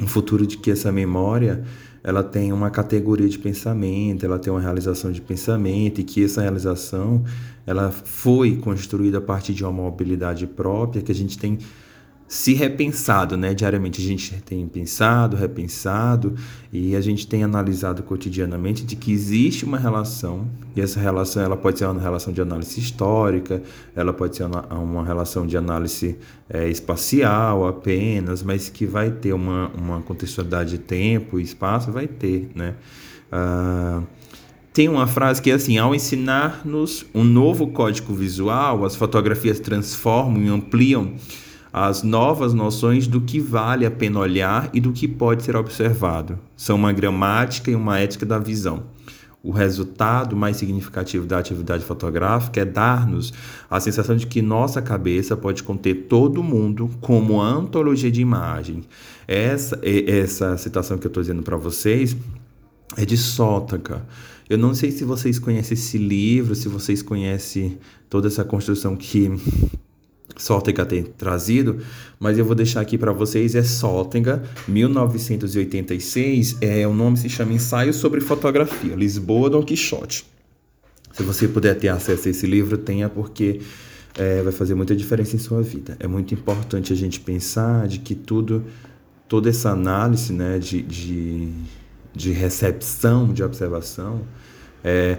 Um 0.00 0.06
futuro 0.06 0.44
de 0.46 0.56
que 0.56 0.70
essa 0.70 0.90
memória 0.90 1.62
ela 2.02 2.24
tem 2.24 2.52
uma 2.52 2.68
categoria 2.68 3.28
de 3.28 3.38
pensamento, 3.38 4.26
ela 4.26 4.38
tem 4.38 4.52
uma 4.52 4.60
realização 4.60 5.12
de 5.12 5.20
pensamento 5.20 6.00
e 6.00 6.04
que 6.04 6.24
essa 6.24 6.42
realização 6.42 7.22
ela 7.64 7.92
foi 7.92 8.56
construída 8.56 9.18
a 9.18 9.20
partir 9.20 9.54
de 9.54 9.62
uma 9.62 9.70
mobilidade 9.70 10.48
própria 10.48 11.00
que 11.00 11.12
a 11.12 11.14
gente 11.14 11.38
tem 11.38 11.58
se 12.32 12.54
repensado, 12.54 13.36
né? 13.36 13.52
Diariamente 13.52 14.00
a 14.00 14.04
gente 14.04 14.32
tem 14.40 14.66
pensado, 14.66 15.36
repensado 15.36 16.34
e 16.72 16.96
a 16.96 17.00
gente 17.02 17.26
tem 17.26 17.44
analisado 17.44 18.02
cotidianamente 18.02 18.86
de 18.86 18.96
que 18.96 19.12
existe 19.12 19.66
uma 19.66 19.76
relação 19.76 20.48
e 20.74 20.80
essa 20.80 20.98
relação 20.98 21.42
ela 21.42 21.58
pode 21.58 21.78
ser 21.78 21.84
uma 21.84 22.00
relação 22.00 22.32
de 22.32 22.40
análise 22.40 22.80
histórica, 22.80 23.62
ela 23.94 24.14
pode 24.14 24.34
ser 24.34 24.44
uma, 24.44 24.62
uma 24.72 25.04
relação 25.04 25.46
de 25.46 25.58
análise 25.58 26.16
é, 26.48 26.70
espacial 26.70 27.68
apenas, 27.68 28.42
mas 28.42 28.70
que 28.70 28.86
vai 28.86 29.10
ter 29.10 29.34
uma, 29.34 29.70
uma 29.76 30.00
contextualidade 30.00 30.70
de 30.70 30.78
tempo 30.78 31.38
e 31.38 31.42
espaço, 31.42 31.92
vai 31.92 32.06
ter, 32.06 32.50
né? 32.54 32.76
Ah, 33.30 34.00
tem 34.72 34.88
uma 34.88 35.06
frase 35.06 35.42
que 35.42 35.50
é 35.50 35.52
assim: 35.52 35.76
ao 35.76 35.94
ensinar-nos 35.94 37.04
um 37.14 37.24
novo 37.24 37.66
código 37.66 38.14
visual, 38.14 38.86
as 38.86 38.96
fotografias 38.96 39.60
transformam 39.60 40.42
e 40.42 40.48
ampliam 40.48 41.12
as 41.72 42.02
novas 42.02 42.52
noções 42.52 43.06
do 43.06 43.20
que 43.20 43.40
vale 43.40 43.86
a 43.86 43.90
pena 43.90 44.20
olhar 44.20 44.68
e 44.74 44.80
do 44.80 44.92
que 44.92 45.08
pode 45.08 45.42
ser 45.42 45.56
observado. 45.56 46.38
São 46.56 46.76
uma 46.76 46.92
gramática 46.92 47.70
e 47.70 47.74
uma 47.74 47.98
ética 47.98 48.26
da 48.26 48.38
visão. 48.38 48.84
O 49.42 49.50
resultado 49.50 50.36
mais 50.36 50.58
significativo 50.58 51.26
da 51.26 51.38
atividade 51.38 51.84
fotográfica 51.84 52.60
é 52.60 52.64
dar-nos 52.64 53.32
a 53.68 53.80
sensação 53.80 54.14
de 54.14 54.26
que 54.26 54.40
nossa 54.40 54.80
cabeça 54.80 55.36
pode 55.36 55.64
conter 55.64 56.06
todo 56.08 56.44
mundo 56.44 56.88
como 57.00 57.40
antologia 57.40 58.10
de 58.10 58.20
imagem. 58.20 58.84
Essa, 59.26 59.80
essa 59.82 60.56
citação 60.56 60.96
que 60.96 61.06
eu 61.06 61.08
estou 61.08 61.22
dizendo 61.22 61.42
para 61.42 61.56
vocês 61.56 62.16
é 62.96 63.04
de 63.04 63.16
Sótaca. 63.16 64.06
Eu 64.48 64.58
não 64.58 64.74
sei 64.74 64.92
se 64.92 65.02
vocês 65.02 65.38
conhecem 65.40 65.74
esse 65.74 65.98
livro, 65.98 66.54
se 66.54 66.68
vocês 66.68 67.02
conhecem 67.02 67.78
toda 68.08 68.28
essa 68.28 68.44
construção 68.44 68.94
que 68.94 69.32
Sótega 70.42 70.84
tem 70.84 71.04
trazido, 71.04 71.78
mas 72.18 72.36
eu 72.36 72.44
vou 72.44 72.56
deixar 72.56 72.80
aqui 72.80 72.98
para 72.98 73.12
vocês 73.12 73.54
é 73.54 73.62
Sótega, 73.62 74.42
1986, 74.66 76.56
é 76.60 76.84
o 76.84 76.92
nome 76.92 77.16
se 77.16 77.28
chama 77.28 77.52
Ensaio 77.52 77.94
sobre 77.94 78.20
Fotografia, 78.20 78.96
Lisboa, 78.96 79.48
Dom 79.48 79.62
Quixote. 79.62 80.26
Se 81.12 81.22
você 81.22 81.46
puder 81.46 81.76
ter 81.76 81.90
acesso 81.90 82.26
a 82.26 82.30
esse 82.32 82.44
livro, 82.44 82.76
tenha 82.76 83.08
porque 83.08 83.60
é, 84.18 84.42
vai 84.42 84.52
fazer 84.52 84.74
muita 84.74 84.96
diferença 84.96 85.36
em 85.36 85.38
sua 85.38 85.62
vida. 85.62 85.96
É 86.00 86.08
muito 86.08 86.34
importante 86.34 86.92
a 86.92 86.96
gente 86.96 87.20
pensar 87.20 87.86
de 87.86 88.00
que 88.00 88.16
tudo, 88.16 88.64
toda 89.28 89.48
essa 89.48 89.70
análise, 89.70 90.32
né, 90.32 90.58
de, 90.58 90.82
de, 90.82 91.52
de 92.12 92.32
recepção, 92.32 93.32
de 93.32 93.44
observação, 93.44 94.22
é, 94.82 95.18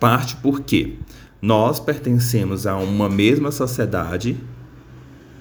parte 0.00 0.34
porque 0.36 0.94
nós 1.42 1.78
pertencemos 1.78 2.66
a 2.66 2.74
uma 2.78 3.10
mesma 3.10 3.52
sociedade 3.52 4.34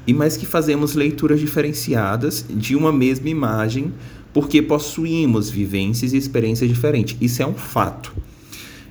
e 0.05 0.13
mais 0.13 0.35
que 0.35 0.45
fazemos 0.45 0.95
leituras 0.95 1.39
diferenciadas 1.39 2.45
de 2.49 2.75
uma 2.75 2.91
mesma 2.91 3.29
imagem 3.29 3.93
porque 4.33 4.61
possuímos 4.61 5.49
vivências 5.49 6.13
e 6.13 6.17
experiências 6.17 6.69
diferentes. 6.69 7.17
Isso 7.19 7.41
é 7.41 7.45
um 7.45 7.53
fato. 7.53 8.13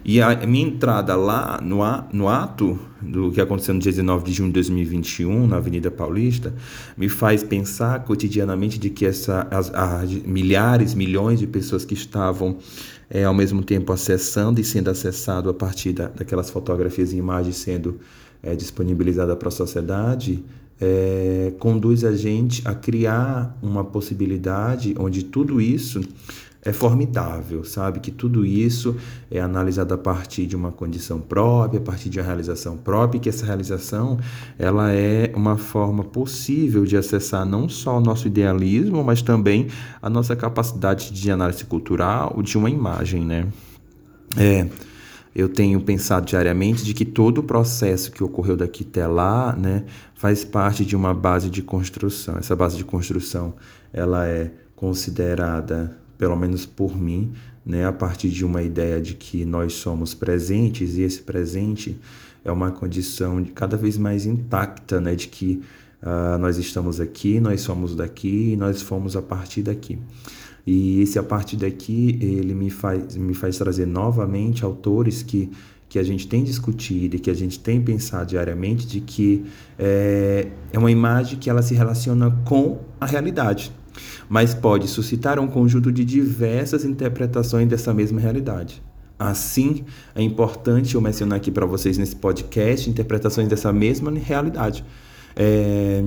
E 0.05 0.21
a 0.21 0.35
minha 0.47 0.67
entrada 0.67 1.14
lá 1.14 1.61
no, 1.62 1.81
no 2.12 2.29
ato 2.29 2.79
do 3.02 3.31
que 3.31 3.40
aconteceu 3.40 3.75
no 3.75 3.81
dia 3.81 3.93
19 3.93 4.25
de 4.25 4.33
junho 4.33 4.49
de 4.49 4.55
2021, 4.55 5.47
na 5.47 5.57
Avenida 5.57 5.90
Paulista, 5.90 6.55
me 6.97 7.09
faz 7.09 7.43
pensar 7.43 8.02
cotidianamente 8.05 8.79
de 8.79 8.88
que 8.88 9.05
essa, 9.05 9.47
as, 9.50 9.73
as 9.75 10.11
milhares, 10.11 10.95
milhões 10.95 11.38
de 11.38 11.47
pessoas 11.47 11.85
que 11.85 11.95
estavam 11.95 12.57
é, 13.11 13.25
ao 13.25 13.35
mesmo 13.35 13.62
tempo 13.62 13.93
acessando 13.93 14.61
e 14.61 14.64
sendo 14.64 14.88
acessado 14.88 15.50
a 15.50 15.55
partir 15.55 15.93
da, 15.93 16.09
daquelas 16.09 16.49
fotografias 16.49 17.12
e 17.12 17.17
imagens 17.17 17.57
sendo 17.57 18.00
é, 18.43 18.55
disponibilizadas 18.55 19.37
para 19.37 19.49
a 19.49 19.52
sociedade, 19.52 20.43
é, 20.80 21.52
conduz 21.58 22.04
a 22.04 22.14
gente 22.14 22.66
a 22.66 22.75
criar 22.75 23.56
uma 23.62 23.84
possibilidade 23.84 24.94
onde 24.99 25.25
tudo 25.25 25.60
isso 25.60 26.00
é 26.62 26.72
formidável, 26.72 27.64
sabe? 27.64 28.00
Que 28.00 28.10
tudo 28.10 28.44
isso 28.44 28.96
é 29.30 29.40
analisado 29.40 29.94
a 29.94 29.99
partir 29.99 30.46
de 30.46 30.54
uma 30.54 30.70
condição 30.70 31.18
própria, 31.18 31.80
a 31.80 31.82
partir 31.82 32.10
de 32.10 32.18
uma 32.18 32.26
realização 32.26 32.76
própria, 32.76 33.18
e 33.18 33.20
que 33.20 33.28
essa 33.28 33.46
realização 33.46 34.18
ela 34.58 34.92
é 34.92 35.32
uma 35.34 35.56
forma 35.56 36.04
possível 36.04 36.84
de 36.84 36.96
acessar 36.96 37.46
não 37.46 37.68
só 37.68 37.96
o 37.96 38.00
nosso 38.00 38.26
idealismo, 38.26 39.02
mas 39.02 39.22
também 39.22 39.68
a 40.02 40.10
nossa 40.10 40.37
capacidade 40.37 41.12
de 41.12 41.30
análise 41.30 41.64
cultural 41.64 42.42
de 42.42 42.58
uma 42.58 42.68
imagem, 42.68 43.25
né? 43.25 43.46
É, 44.37 44.68
eu 45.34 45.49
tenho 45.49 45.80
pensado 45.80 46.26
diariamente 46.26 46.84
de 46.84 46.92
que 46.92 47.04
todo 47.04 47.38
o 47.38 47.42
processo 47.42 48.10
que 48.10 48.22
ocorreu 48.22 48.56
daqui 48.56 48.87
até 48.88 49.06
lá, 49.06 49.54
né, 49.54 49.84
faz 50.14 50.44
parte 50.44 50.84
de 50.84 50.96
uma 50.96 51.14
base 51.14 51.49
de 51.49 51.62
construção. 51.62 52.37
Essa 52.37 52.56
base 52.56 52.76
de 52.76 52.84
construção, 52.84 53.54
ela 53.92 54.26
é 54.26 54.50
considerada, 54.75 55.96
pelo 56.18 56.37
menos 56.37 56.66
por 56.66 56.96
mim, 56.96 57.32
né, 57.64 57.87
a 57.87 57.92
partir 57.92 58.30
de 58.30 58.44
uma 58.44 58.62
ideia 58.62 59.00
de 59.00 59.14
que 59.14 59.44
nós 59.44 59.75
somos 59.75 60.14
presentes 60.14 60.96
e 60.96 61.02
esse 61.02 61.22
presente 61.22 61.99
é 62.44 62.50
uma 62.50 62.70
condição 62.70 63.42
de 63.42 63.52
cada 63.52 63.76
vez 63.76 63.96
mais 63.96 64.26
intacta, 64.26 65.00
né, 65.00 65.14
de 65.14 65.28
que 65.28 65.62
uh, 66.02 66.38
nós 66.38 66.56
estamos 66.56 67.00
aqui, 67.00 67.38
nós 67.38 67.60
somos 67.60 67.94
daqui 67.94 68.52
e 68.52 68.56
nós 68.56 68.82
fomos 68.82 69.16
a 69.16 69.22
partir 69.22 69.62
daqui. 69.62 69.99
E 70.73 71.03
esse 71.03 71.19
a 71.19 71.23
partir 71.25 71.57
daqui, 71.57 72.17
ele 72.21 72.55
me 72.55 72.71
faz, 72.71 73.17
me 73.17 73.35
faz 73.35 73.59
trazer 73.59 73.87
novamente 73.87 74.65
autores 74.65 75.21
que, 75.21 75.50
que 75.89 75.99
a 75.99 76.03
gente 76.05 76.29
tem 76.29 76.45
discutido 76.45 77.17
e 77.17 77.19
que 77.19 77.29
a 77.29 77.35
gente 77.35 77.59
tem 77.59 77.83
pensado 77.83 78.27
diariamente 78.27 78.87
de 78.87 79.00
que 79.00 79.45
é, 79.77 80.47
é 80.73 80.79
uma 80.79 80.93
imagem 80.93 81.41
que 81.41 81.50
ela 81.50 81.61
se 81.61 81.75
relaciona 81.75 82.31
com 82.45 82.79
a 83.00 83.07
realidade, 83.07 83.73
mas 84.29 84.55
pode 84.55 84.87
suscitar 84.87 85.41
um 85.41 85.49
conjunto 85.49 85.91
de 85.91 86.05
diversas 86.05 86.85
interpretações 86.85 87.69
dessa 87.69 87.93
mesma 87.93 88.21
realidade. 88.21 88.81
Assim, 89.19 89.85
é 90.15 90.23
importante 90.23 90.95
eu 90.95 91.00
mencionar 91.00 91.39
aqui 91.39 91.50
para 91.50 91.67
vocês 91.67 91.99
nesse 91.99 92.15
podcast 92.15 92.89
interpretações 92.89 93.49
dessa 93.49 93.73
mesma 93.73 94.12
realidade. 94.12 94.85
É, 95.35 96.05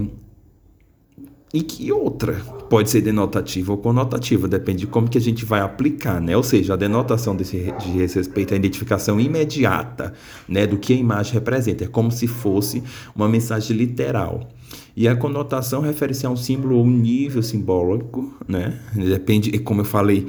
e 1.53 1.61
que 1.61 1.91
outra 1.91 2.33
pode 2.67 2.89
ser 2.89 3.01
denotativa 3.01 3.71
ou 3.71 3.77
conotativa, 3.77 4.47
depende 4.47 4.79
de 4.79 4.87
como 4.87 5.07
que 5.07 5.19
a 5.19 5.21
gente 5.21 5.45
vai 5.45 5.61
aplicar, 5.61 6.19
né? 6.19 6.35
Ou 6.35 6.41
seja, 6.41 6.73
a 6.73 6.75
denotação 6.75 7.35
desse 7.35 7.57
respeito 7.57 8.55
à 8.55 8.57
identificação 8.57 9.19
imediata, 9.19 10.13
né, 10.49 10.65
do 10.65 10.77
que 10.77 10.93
a 10.93 10.95
imagem 10.95 11.33
representa, 11.33 11.83
é 11.83 11.87
como 11.87 12.11
se 12.11 12.25
fosse 12.25 12.81
uma 13.15 13.29
mensagem 13.29 13.77
literal. 13.77 14.49
E 14.95 15.07
a 15.07 15.15
conotação 15.15 15.81
refere-se 15.81 16.25
a 16.25 16.29
um 16.29 16.35
símbolo 16.35 16.77
ou 16.77 16.83
um 16.83 16.89
nível 16.89 17.43
simbólico, 17.43 18.33
né? 18.47 18.79
Depende, 18.95 19.57
como 19.59 19.81
eu 19.81 19.85
falei 19.85 20.25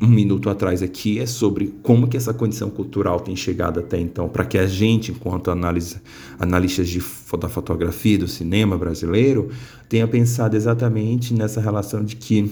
um 0.00 0.06
minuto 0.06 0.48
atrás 0.48 0.82
aqui, 0.82 1.18
é 1.18 1.26
sobre 1.26 1.74
como 1.82 2.08
que 2.08 2.16
essa 2.16 2.32
condição 2.32 2.70
cultural 2.70 3.20
tem 3.20 3.36
chegado 3.36 3.80
até 3.80 3.98
então, 3.98 4.28
para 4.28 4.44
que 4.44 4.56
a 4.56 4.66
gente, 4.66 5.12
enquanto 5.12 5.50
análise, 5.50 6.00
analistas 6.38 6.88
de, 6.88 7.02
da 7.38 7.48
fotografia 7.48 8.18
do 8.18 8.26
cinema 8.26 8.78
brasileiro, 8.78 9.50
tenha 9.88 10.08
pensado 10.08 10.56
exatamente 10.56 11.34
nessa 11.34 11.60
relação 11.60 12.02
de 12.02 12.16
que 12.16 12.50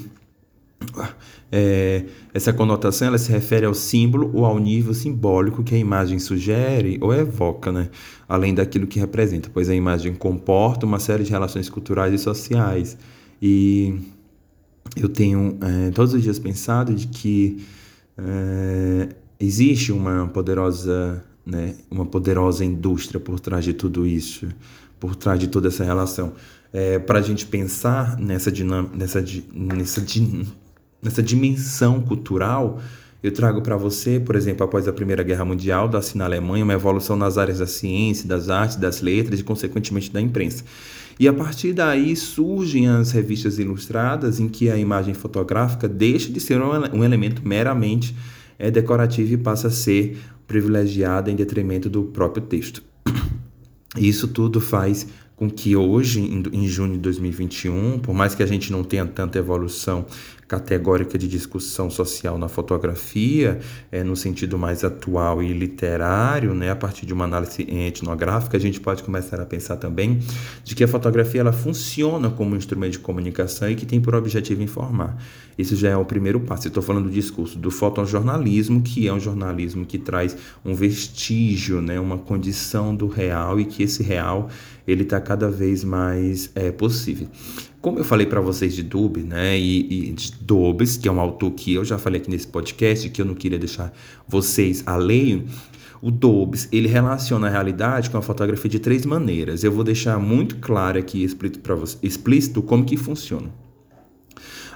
é, 1.50 2.04
essa 2.34 2.52
conotação 2.52 3.08
ela 3.08 3.18
se 3.18 3.30
refere 3.30 3.64
ao 3.64 3.74
símbolo 3.74 4.30
ou 4.34 4.44
ao 4.44 4.58
nível 4.58 4.92
simbólico 4.92 5.62
que 5.62 5.74
a 5.74 5.78
imagem 5.78 6.18
sugere 6.18 6.98
ou 7.00 7.12
evoca, 7.14 7.72
né? 7.72 7.88
além 8.28 8.54
daquilo 8.54 8.86
que 8.86 9.00
representa, 9.00 9.50
pois 9.52 9.70
a 9.70 9.74
imagem 9.74 10.14
comporta 10.14 10.84
uma 10.84 10.98
série 10.98 11.24
de 11.24 11.30
relações 11.30 11.70
culturais 11.70 12.12
e 12.12 12.18
sociais. 12.18 12.96
E 13.40 13.98
eu 14.96 15.08
tenho 15.08 15.58
é, 15.60 15.90
todos 15.90 16.14
os 16.14 16.22
dias 16.22 16.38
pensado 16.38 16.94
de 16.94 17.06
que 17.06 17.64
é, 18.16 19.08
existe 19.40 19.92
uma 19.92 20.28
poderosa, 20.28 21.24
né, 21.44 21.74
uma 21.90 22.06
poderosa 22.06 22.64
indústria 22.64 23.18
por 23.18 23.40
trás 23.40 23.64
de 23.64 23.72
tudo 23.72 24.06
isso, 24.06 24.48
por 25.00 25.16
trás 25.16 25.38
de 25.38 25.48
toda 25.48 25.68
essa 25.68 25.84
relação. 25.84 26.32
É, 26.72 26.98
Para 26.98 27.18
a 27.18 27.22
gente 27.22 27.46
pensar 27.46 28.18
nessa, 28.18 28.50
dinâmica, 28.50 28.96
nessa, 28.96 29.24
nessa 29.52 30.00
nessa 31.02 31.22
dimensão 31.22 32.00
cultural, 32.00 32.80
eu 33.22 33.32
trago 33.32 33.62
para 33.62 33.76
você, 33.76 34.18
por 34.18 34.36
exemplo, 34.36 34.64
após 34.64 34.88
a 34.88 34.92
Primeira 34.92 35.22
Guerra 35.22 35.44
Mundial, 35.44 35.88
da 35.88 36.00
na 36.14 36.24
Alemanha, 36.24 36.64
uma 36.64 36.72
evolução 36.72 37.16
nas 37.16 37.38
áreas 37.38 37.58
da 37.58 37.66
ciência, 37.66 38.28
das 38.28 38.48
artes, 38.48 38.76
das 38.76 39.00
letras 39.00 39.40
e, 39.40 39.42
consequentemente, 39.42 40.10
da 40.10 40.20
imprensa. 40.20 40.64
E 41.18 41.28
a 41.28 41.32
partir 41.32 41.72
daí 41.72 42.16
surgem 42.16 42.88
as 42.88 43.12
revistas 43.12 43.58
ilustradas, 43.58 44.40
em 44.40 44.48
que 44.48 44.70
a 44.70 44.76
imagem 44.76 45.14
fotográfica 45.14 45.88
deixa 45.88 46.32
de 46.32 46.40
ser 46.40 46.60
um 46.60 47.04
elemento 47.04 47.46
meramente 47.46 48.14
é, 48.58 48.70
decorativo 48.70 49.34
e 49.34 49.36
passa 49.36 49.68
a 49.68 49.70
ser 49.70 50.18
privilegiada 50.46 51.30
em 51.30 51.36
detrimento 51.36 51.88
do 51.88 52.04
próprio 52.04 52.44
texto. 52.44 52.82
Isso 53.96 54.28
tudo 54.28 54.60
faz 54.60 55.06
com 55.36 55.50
que 55.50 55.74
hoje, 55.74 56.20
em, 56.20 56.66
junho 56.68 56.92
de 56.94 57.00
2021, 57.00 57.98
por 57.98 58.14
mais 58.14 58.34
que 58.34 58.42
a 58.42 58.46
gente 58.46 58.70
não 58.70 58.84
tenha 58.84 59.04
tanta 59.04 59.38
evolução 59.38 60.06
categórica 60.46 61.16
de 61.18 61.26
discussão 61.26 61.90
social 61.90 62.38
na 62.38 62.48
fotografia, 62.48 63.60
é, 63.90 64.04
no 64.04 64.16
sentido 64.16 64.58
mais 64.58 64.84
atual 64.84 65.42
e 65.42 65.52
literário, 65.52 66.54
né, 66.54 66.70
a 66.70 66.76
partir 66.76 67.06
de 67.06 67.12
uma 67.12 67.24
análise 67.24 67.62
etnográfica, 67.62 68.56
a 68.56 68.60
gente 68.60 68.80
pode 68.80 69.02
começar 69.02 69.40
a 69.40 69.46
pensar 69.46 69.76
também 69.76 70.20
de 70.62 70.74
que 70.74 70.84
a 70.84 70.88
fotografia 70.88 71.40
ela 71.40 71.52
funciona 71.52 72.30
como 72.30 72.54
um 72.54 72.56
instrumento 72.56 72.92
de 72.92 72.98
comunicação 72.98 73.70
e 73.70 73.74
que 73.74 73.86
tem 73.86 74.00
por 74.00 74.14
objetivo 74.14 74.62
informar. 74.62 75.16
Isso 75.56 75.76
já 75.76 75.90
é 75.90 75.96
o 75.96 76.04
primeiro 76.04 76.40
passo. 76.40 76.68
Estou 76.68 76.82
falando 76.82 77.04
do 77.04 77.10
discurso 77.10 77.58
do 77.58 77.70
fotojornalismo, 77.70 78.82
que 78.82 79.06
é 79.06 79.12
um 79.12 79.20
jornalismo 79.20 79.86
que 79.86 79.98
traz 79.98 80.36
um 80.64 80.74
vestígio, 80.74 81.80
né, 81.80 81.98
uma 82.00 82.18
condição 82.18 82.94
do 82.94 83.06
real 83.06 83.58
e 83.60 83.64
que 83.64 83.82
esse 83.82 84.02
real 84.02 84.48
ele 84.86 85.02
está 85.02 85.20
cada 85.20 85.50
vez 85.50 85.82
mais 85.84 86.50
é, 86.54 86.70
possível. 86.70 87.28
Como 87.84 87.98
eu 87.98 88.04
falei 88.04 88.24
para 88.24 88.40
vocês 88.40 88.74
de 88.74 88.82
Dube, 88.82 89.20
né, 89.20 89.58
e, 89.58 90.08
e 90.08 90.12
de 90.12 90.32
Dobbs, 90.40 90.96
que 90.96 91.06
é 91.06 91.12
um 91.12 91.20
autor 91.20 91.50
que 91.50 91.74
eu 91.74 91.84
já 91.84 91.98
falei 91.98 92.18
aqui 92.18 92.30
nesse 92.30 92.46
podcast, 92.46 93.10
que 93.10 93.20
eu 93.20 93.26
não 93.26 93.34
queria 93.34 93.58
deixar 93.58 93.92
vocês 94.26 94.82
alheio, 94.86 95.44
o 96.00 96.10
Dobbs, 96.10 96.66
ele 96.72 96.88
relaciona 96.88 97.46
a 97.46 97.50
realidade 97.50 98.08
com 98.08 98.16
a 98.16 98.22
fotografia 98.22 98.70
de 98.70 98.78
três 98.78 99.04
maneiras. 99.04 99.64
Eu 99.64 99.70
vou 99.70 99.84
deixar 99.84 100.18
muito 100.18 100.56
claro 100.56 100.98
aqui, 100.98 101.22
explícito, 101.22 101.60
para 101.60 101.74
você, 101.74 101.98
explícito 102.02 102.62
como 102.62 102.86
que 102.86 102.96
funciona. 102.96 103.50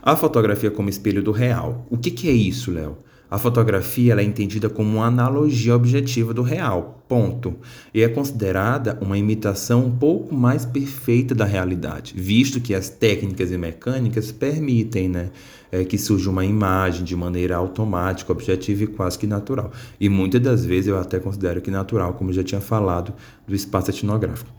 A 0.03 0.15
fotografia 0.15 0.71
como 0.71 0.91
espelho 0.91 1.23
do 1.23 1.33
real. 1.33 1.87
O 1.89 1.97
que, 1.97 2.11
que 2.11 2.29
é 2.29 2.33
isso, 2.33 2.71
Léo? 2.71 2.99
A 3.31 3.37
fotografia 3.37 4.15
é 4.15 4.23
entendida 4.23 4.71
como 4.71 4.97
uma 4.97 5.07
analogia 5.07 5.77
objetiva 5.77 6.33
do 6.33 6.41
real, 6.41 7.05
ponto. 7.07 7.57
E 7.93 8.03
é 8.03 8.09
considerada 8.09 8.99
uma 9.03 9.19
imitação 9.19 9.85
um 9.85 9.91
pouco 9.91 10.35
mais 10.35 10.65
perfeita 10.65 11.35
da 11.35 11.45
realidade, 11.45 12.15
visto 12.17 12.59
que 12.59 12.75
as 12.75 12.89
técnicas 12.89 13.53
e 13.53 13.59
mecânicas 13.59 14.33
permitem 14.33 15.11
né, 15.11 15.31
é, 15.71 15.85
que 15.85 15.99
surja 15.99 16.31
uma 16.31 16.45
imagem 16.45 17.05
de 17.05 17.15
maneira 17.15 17.57
automática, 17.57 18.33
objetiva 18.33 18.85
e 18.85 18.87
quase 18.87 19.19
que 19.19 19.27
natural. 19.27 19.73
E 20.01 20.09
muitas 20.09 20.41
das 20.41 20.65
vezes 20.65 20.89
eu 20.89 20.99
até 20.99 21.19
considero 21.19 21.61
que 21.61 21.71
natural, 21.71 22.15
como 22.15 22.33
já 22.33 22.43
tinha 22.43 22.63
falado, 22.63 23.13
do 23.47 23.55
espaço 23.55 23.91
etnográfico. 23.91 24.51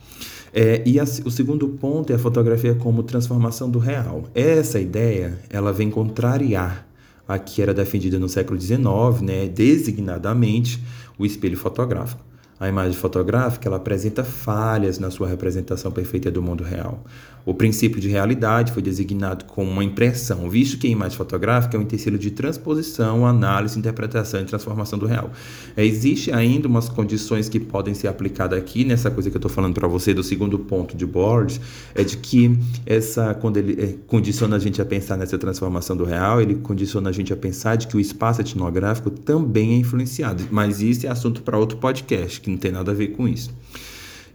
É, 0.53 0.81
e 0.85 0.99
a, 0.99 1.03
o 1.03 1.31
segundo 1.31 1.67
ponto 1.69 2.11
é 2.11 2.15
a 2.15 2.19
fotografia 2.19 2.75
como 2.75 3.01
transformação 3.01 3.69
do 3.69 3.79
real. 3.79 4.25
Essa 4.35 4.79
ideia 4.79 5.39
ela 5.49 5.73
vem 5.73 5.89
contrariar 5.89 6.88
a 7.29 7.37
que 7.37 7.61
era 7.61 7.75
defendida 7.75 8.17
no 8.17 8.27
século 8.27 8.59
XIX, 8.59 8.81
né, 9.21 9.47
designadamente 9.47 10.83
o 11.17 11.25
espelho 11.27 11.57
fotográfico. 11.57 12.28
A 12.59 12.67
imagem 12.67 12.93
fotográfica 12.93 13.69
ela 13.69 13.77
apresenta 13.77 14.21
falhas 14.21 14.99
na 14.99 15.09
sua 15.09 15.29
representação 15.29 15.91
perfeita 15.91 16.29
do 16.29 16.41
mundo 16.41 16.61
real. 16.61 17.05
O 17.45 17.53
princípio 17.53 18.01
de 18.01 18.09
realidade 18.09 18.73
foi 18.73 18.81
designado 18.81 19.45
como 19.45 19.71
uma 19.71 19.83
impressão, 19.83 20.49
visto 20.49 20.77
que 20.77 20.85
a 20.87 20.89
imagem 20.89 21.17
fotográfica 21.17 21.77
é 21.77 21.79
um 21.79 21.83
utensílio 21.83 22.19
de 22.19 22.31
transposição, 22.31 23.25
análise, 23.25 23.79
interpretação 23.79 24.41
e 24.41 24.43
transformação 24.43 24.99
do 24.99 25.05
real. 25.05 25.31
É, 25.75 25.85
existe 25.85 26.31
ainda 26.33 26.67
umas 26.67 26.89
condições 26.89 27.47
que 27.47 27.59
podem 27.59 27.93
ser 27.93 28.07
aplicadas 28.07 28.59
aqui 28.59 28.83
nessa 28.83 29.09
coisa 29.09 29.29
que 29.29 29.37
eu 29.37 29.39
estou 29.39 29.49
falando 29.49 29.73
para 29.73 29.87
você 29.87 30.13
do 30.13 30.21
segundo 30.21 30.59
ponto 30.59 30.97
de 30.97 31.05
Borges, 31.05 31.61
é 31.95 32.03
de 32.03 32.17
que 32.17 32.59
essa 32.85 33.33
quando 33.33 33.57
ele 33.57 33.81
é, 33.81 33.95
condiciona 34.05 34.57
a 34.57 34.59
gente 34.59 34.81
a 34.81 34.85
pensar 34.85 35.15
nessa 35.15 35.37
transformação 35.37 35.95
do 35.95 36.03
real, 36.03 36.41
ele 36.41 36.55
condiciona 36.55 37.09
a 37.09 37.13
gente 37.13 37.31
a 37.31 37.37
pensar 37.37 37.77
de 37.77 37.87
que 37.87 37.95
o 37.95 37.99
espaço 37.99 38.41
etnográfico 38.41 39.09
também 39.09 39.73
é 39.73 39.75
influenciado. 39.77 40.43
Mas 40.51 40.81
isso 40.81 41.07
é 41.07 41.09
assunto 41.09 41.41
para 41.41 41.57
outro 41.57 41.77
podcast 41.77 42.48
que 42.49 42.51
não 42.51 42.57
tem 42.57 42.71
nada 42.71 42.91
a 42.91 42.95
ver 42.95 43.09
com 43.09 43.27
isso. 43.27 43.53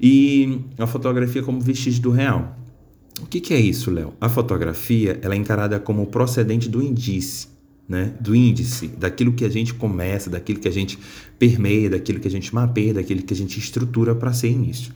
E 0.00 0.60
a 0.78 0.86
fotografia 0.86 1.42
como 1.42 1.60
vestígio 1.60 2.02
do 2.02 2.10
real. 2.10 2.58
O 3.20 3.26
que, 3.26 3.40
que 3.40 3.54
é 3.54 3.60
isso, 3.60 3.90
Léo? 3.90 4.12
A 4.20 4.28
fotografia 4.28 5.18
ela 5.22 5.34
é 5.34 5.36
encarada 5.36 5.78
como 5.78 6.06
procedente 6.06 6.68
do 6.68 6.82
índice, 6.82 7.48
né? 7.88 8.12
do 8.20 8.34
índice, 8.34 8.88
daquilo 8.88 9.32
que 9.32 9.44
a 9.44 9.48
gente 9.48 9.72
começa, 9.72 10.28
daquilo 10.28 10.58
que 10.58 10.68
a 10.68 10.72
gente 10.72 10.98
permeia, 11.38 11.90
daquilo 11.90 12.18
que 12.18 12.28
a 12.28 12.30
gente 12.30 12.54
mapeia, 12.54 12.94
daquilo 12.94 13.22
que 13.22 13.32
a 13.32 13.36
gente 13.36 13.58
estrutura 13.58 14.14
para 14.14 14.32
ser 14.32 14.50
início. 14.50 14.92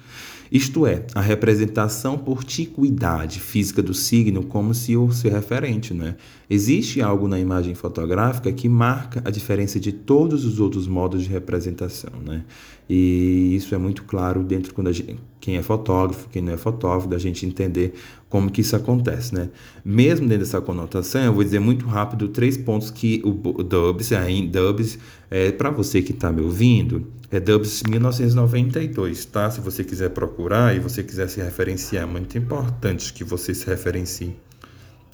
Isto 0.50 0.87
é, 0.87 1.04
a 1.14 1.20
representação 1.20 2.16
por 2.16 2.42
ticuidade 2.42 3.40
física 3.40 3.82
do 3.82 3.92
signo 3.92 4.44
como 4.44 4.74
se 4.74 4.96
o 4.96 5.12
seu 5.12 5.30
referente. 5.30 5.92
Né? 5.92 6.16
Existe 6.48 7.00
algo 7.02 7.28
na 7.28 7.38
imagem 7.38 7.74
fotográfica 7.74 8.50
que 8.52 8.68
marca 8.68 9.22
a 9.24 9.30
diferença 9.30 9.78
de 9.78 9.92
todos 9.92 10.44
os 10.44 10.61
outros 10.61 10.87
modos 10.87 11.22
de 11.22 11.28
representação. 11.28 12.12
Né? 12.24 12.44
E 12.88 13.54
isso 13.54 13.74
é 13.74 13.78
muito 13.78 14.04
claro 14.04 14.42
dentro 14.42 14.72
quando 14.72 14.92
gente, 14.92 15.18
quem 15.40 15.57
é 15.57 15.62
fotógrafo, 15.62 16.29
quem 16.29 16.42
não 16.42 16.53
é 16.53 16.57
fotógrafo, 16.57 17.09
da 17.09 17.18
gente 17.18 17.46
entender 17.46 17.94
como 18.29 18.51
que 18.51 18.61
isso 18.61 18.77
acontece, 18.77 19.35
né? 19.35 19.48
Mesmo 19.85 20.27
dentro 20.27 20.44
dessa 20.44 20.61
conotação, 20.61 21.22
eu 21.22 21.33
vou 21.33 21.42
dizer 21.42 21.61
muito 21.61 21.87
rápido 21.87 22.29
três 22.29 22.57
pontos 22.57 22.90
que 22.90 23.22
o 23.24 23.33
Dubs, 23.62 24.12
aí, 24.12 24.46
Dubs, 24.46 24.98
é, 25.31 25.51
para 25.53 25.70
você 25.70 26.03
que 26.03 26.12
está 26.12 26.31
me 26.31 26.42
ouvindo, 26.42 27.07
é 27.31 27.38
Dubs 27.38 27.83
1992, 27.88 29.24
tá? 29.27 29.51
Se 29.51 29.61
você 29.61 29.85
quiser 29.85 30.11
procurar 30.11 30.74
e 30.74 30.81
você 30.81 31.03
quiser 31.03 31.29
se 31.29 31.40
referenciar, 31.40 32.05
é 32.05 32.07
muito 32.07 32.37
importante 32.37 33.12
que 33.12 33.24
você 33.24 33.55
se 33.55 33.66
referencie 33.66 34.35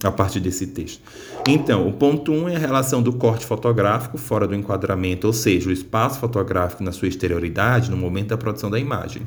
a 0.03 0.13
partir 0.13 0.41
desse 0.41 0.67
texto. 0.67 1.03
Então, 1.49 1.89
o 1.89 1.93
ponto 1.93 2.33
1 2.33 2.43
um 2.43 2.49
é 2.49 2.57
a 2.57 2.59
relação 2.59 3.03
do 3.03 3.13
corte 3.13 3.45
fotográfico 3.47 4.19
fora 4.19 4.47
do 4.47 4.55
enquadramento, 4.55 5.27
ou 5.27 5.33
seja, 5.33 5.69
o 5.69 5.73
espaço 5.73 6.21
fotográfico 6.21 6.83
na 6.83 6.93
sua 6.93 7.09
exterioridade 7.09 7.91
no 7.91 7.97
momento 7.97 8.29
da 8.29 8.37
produção 8.37 8.71
da 8.71 8.79
imagem. 8.79 9.23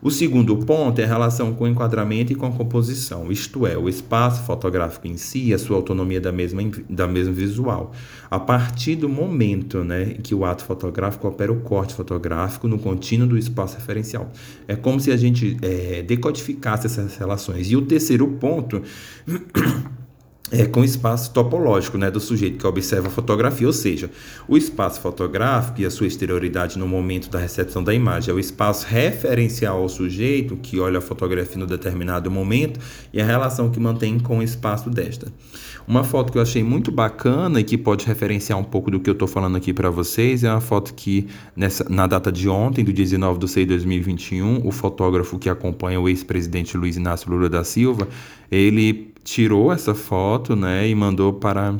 O 0.00 0.10
segundo 0.10 0.56
ponto 0.58 1.00
é 1.00 1.04
a 1.04 1.06
relação 1.06 1.52
com 1.54 1.64
o 1.64 1.68
enquadramento 1.68 2.32
e 2.32 2.36
com 2.36 2.46
a 2.46 2.52
composição, 2.52 3.32
isto 3.32 3.66
é, 3.66 3.76
o 3.76 3.88
espaço 3.88 4.44
fotográfico 4.44 5.08
em 5.08 5.16
si, 5.16 5.52
a 5.52 5.58
sua 5.58 5.76
autonomia 5.76 6.20
da 6.20 6.30
mesma, 6.30 6.62
da 6.88 7.06
mesma 7.06 7.32
visual. 7.32 7.92
A 8.30 8.38
partir 8.38 8.94
do 8.94 9.08
momento 9.08 9.82
né, 9.82 10.16
que 10.22 10.34
o 10.34 10.44
ato 10.44 10.64
fotográfico 10.64 11.26
opera 11.26 11.52
o 11.52 11.60
corte 11.60 11.94
fotográfico 11.94 12.68
no 12.68 12.78
contínuo 12.78 13.26
do 13.26 13.36
espaço 13.36 13.76
referencial. 13.76 14.30
É 14.68 14.76
como 14.76 15.00
se 15.00 15.10
a 15.10 15.16
gente 15.16 15.56
é, 15.62 16.02
decodificasse 16.02 16.86
essas 16.86 17.16
relações. 17.16 17.70
E 17.70 17.76
o 17.76 17.82
terceiro 17.82 18.26
ponto 18.28 18.82
é, 20.50 20.64
com 20.64 20.82
espaço 20.82 21.32
topológico 21.32 21.98
né, 21.98 22.10
do 22.10 22.20
sujeito 22.20 22.58
que 22.58 22.66
observa 22.66 23.08
a 23.08 23.10
fotografia, 23.10 23.66
ou 23.66 23.72
seja, 23.72 24.10
o 24.46 24.56
espaço 24.56 25.00
fotográfico 25.00 25.80
e 25.80 25.86
a 25.86 25.90
sua 25.90 26.06
exterioridade 26.06 26.78
no 26.78 26.86
momento 26.86 27.28
da 27.28 27.38
recepção 27.38 27.82
da 27.82 27.92
imagem 27.92 28.32
é 28.32 28.34
o 28.34 28.38
espaço 28.38 28.86
referencial 28.86 29.82
ao 29.82 29.88
sujeito 29.88 30.56
que 30.56 30.80
olha 30.80 30.98
a 30.98 31.02
fotografia 31.02 31.58
no 31.58 31.66
determinado 31.66 32.30
momento 32.30 32.80
e 33.12 33.20
a 33.20 33.24
relação 33.24 33.70
que 33.70 33.78
mantém 33.78 34.18
com 34.18 34.38
o 34.38 34.42
espaço 34.42 34.88
desta. 34.88 35.32
Uma 35.86 36.04
foto 36.04 36.30
que 36.30 36.36
eu 36.36 36.42
achei 36.42 36.62
muito 36.62 36.92
bacana 36.92 37.60
e 37.60 37.64
que 37.64 37.78
pode 37.78 38.04
referenciar 38.04 38.58
um 38.58 38.64
pouco 38.64 38.90
do 38.90 39.00
que 39.00 39.08
eu 39.08 39.14
estou 39.14 39.26
falando 39.26 39.56
aqui 39.56 39.72
para 39.72 39.88
vocês 39.88 40.44
é 40.44 40.50
uma 40.50 40.60
foto 40.60 40.92
que, 40.92 41.26
nessa, 41.56 41.86
na 41.88 42.06
data 42.06 42.30
de 42.30 42.46
ontem, 42.46 42.84
do 42.84 42.92
19 42.92 43.38
de 43.38 43.48
6 43.48 43.66
de 43.66 43.72
2021, 43.72 44.66
o 44.66 44.70
fotógrafo 44.70 45.38
que 45.38 45.48
acompanha 45.48 45.98
o 45.98 46.06
ex-presidente 46.06 46.76
Luiz 46.76 46.98
Inácio 46.98 47.30
Lula 47.30 47.48
da 47.48 47.64
Silva, 47.64 48.06
ele 48.50 49.14
tirou 49.28 49.70
essa 49.70 49.94
foto, 49.94 50.56
né, 50.56 50.88
e 50.88 50.94
mandou 50.94 51.34
para 51.34 51.76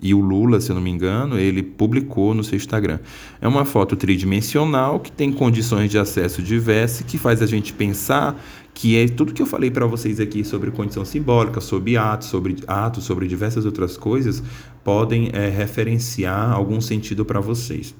e 0.00 0.14
o 0.14 0.20
Lula, 0.20 0.60
se 0.60 0.70
eu 0.70 0.76
não 0.76 0.82
me 0.82 0.90
engano, 0.90 1.36
ele 1.36 1.60
publicou 1.60 2.32
no 2.32 2.44
seu 2.44 2.54
Instagram. 2.54 3.00
É 3.40 3.48
uma 3.48 3.64
foto 3.64 3.96
tridimensional 3.96 5.00
que 5.00 5.10
tem 5.10 5.32
condições 5.32 5.90
de 5.90 5.98
acesso 5.98 6.40
diversas 6.40 7.04
que 7.04 7.18
faz 7.18 7.42
a 7.42 7.46
gente 7.46 7.72
pensar 7.72 8.40
que 8.72 8.96
é 8.96 9.08
tudo 9.08 9.34
que 9.34 9.42
eu 9.42 9.46
falei 9.46 9.72
para 9.72 9.86
vocês 9.86 10.20
aqui 10.20 10.44
sobre 10.44 10.70
condição 10.70 11.04
simbólica, 11.04 11.60
sobre 11.60 11.96
atos, 11.96 12.28
sobre 12.28 12.56
atos, 12.68 13.02
sobre 13.02 13.26
diversas 13.26 13.64
outras 13.64 13.96
coisas, 13.96 14.40
podem 14.84 15.30
é, 15.32 15.48
referenciar 15.48 16.52
algum 16.52 16.80
sentido 16.80 17.24
para 17.24 17.40
vocês. 17.40 17.92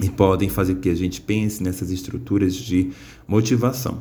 E 0.00 0.08
podem 0.08 0.48
fazer 0.48 0.76
que 0.76 0.88
a 0.88 0.94
gente 0.94 1.20
pense 1.20 1.64
nessas 1.64 1.90
estruturas 1.90 2.54
de 2.54 2.92
motivação. 3.26 3.98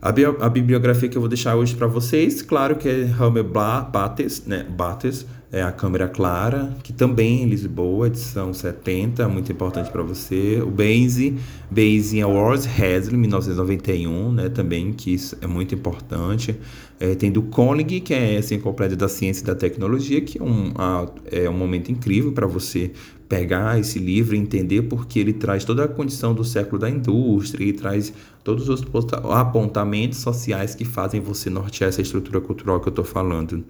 A, 0.00 0.10
a 0.46 0.48
bibliografia 0.48 1.08
que 1.08 1.16
eu 1.16 1.20
vou 1.20 1.28
deixar 1.28 1.56
hoje 1.56 1.74
para 1.74 1.88
vocês, 1.88 2.40
claro 2.40 2.76
que 2.76 2.88
é 2.88 3.00
Helmer 3.02 3.44
Bates, 3.44 4.44
né, 4.46 4.64
Bates, 4.64 5.26
é 5.50 5.62
a 5.62 5.72
Câmera 5.72 6.06
Clara, 6.06 6.76
que 6.82 6.92
também 6.92 7.42
em 7.42 7.46
Lisboa, 7.46 8.06
edição 8.06 8.52
70, 8.52 9.26
muito 9.28 9.50
importante 9.50 9.90
para 9.90 10.02
você. 10.02 10.60
O 10.62 10.70
Benzi, 10.70 11.38
Benzi 11.70 12.20
Awards, 12.20 12.66
Hasley, 12.66 13.16
1991, 13.16 14.32
né, 14.32 14.48
também, 14.50 14.92
que 14.92 15.14
isso 15.14 15.36
é 15.40 15.46
muito 15.46 15.74
importante. 15.74 16.54
É, 17.00 17.14
tem 17.14 17.32
do 17.32 17.42
Koenig, 17.42 18.00
que 18.00 18.12
é 18.12 18.34
essa 18.34 18.54
enciclopédia 18.54 18.96
da 18.96 19.08
ciência 19.08 19.42
e 19.42 19.46
da 19.46 19.54
tecnologia, 19.54 20.20
que 20.20 20.38
é 20.38 20.42
um, 20.42 20.72
a, 20.76 21.06
é 21.32 21.48
um 21.48 21.56
momento 21.56 21.90
incrível 21.90 22.32
para 22.32 22.46
você 22.46 22.92
pegar 23.28 23.78
esse 23.78 23.98
livro 23.98 24.34
e 24.34 24.38
entender 24.38 24.82
porque 24.82 25.18
ele 25.18 25.32
traz 25.32 25.64
toda 25.64 25.84
a 25.84 25.88
condição 25.88 26.34
do 26.34 26.44
século 26.44 26.78
da 26.78 26.88
indústria 26.88 27.64
e 27.64 27.72
traz 27.72 28.12
todos 28.42 28.68
os 28.68 28.82
apontamentos 29.30 30.18
sociais 30.18 30.74
que 30.74 30.84
fazem 30.84 31.20
você 31.20 31.50
nortear 31.50 31.88
essa 31.88 32.00
estrutura 32.00 32.40
cultural 32.40 32.80
que 32.80 32.88
eu 32.88 32.90
estou 32.90 33.04
falando. 33.04 33.62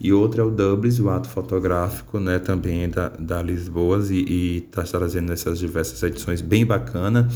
E 0.00 0.12
outra 0.12 0.42
é 0.42 0.44
o 0.44 0.50
Doubles, 0.50 0.98
o 0.98 1.08
ato 1.10 1.28
fotográfico, 1.28 2.18
né, 2.18 2.38
também 2.38 2.88
da, 2.88 3.08
da 3.08 3.42
Lisboa, 3.42 4.00
e 4.10 4.64
está 4.66 4.82
trazendo 4.82 5.32
essas 5.32 5.58
diversas 5.58 6.02
edições 6.02 6.40
bem 6.40 6.66
bacana. 6.66 7.28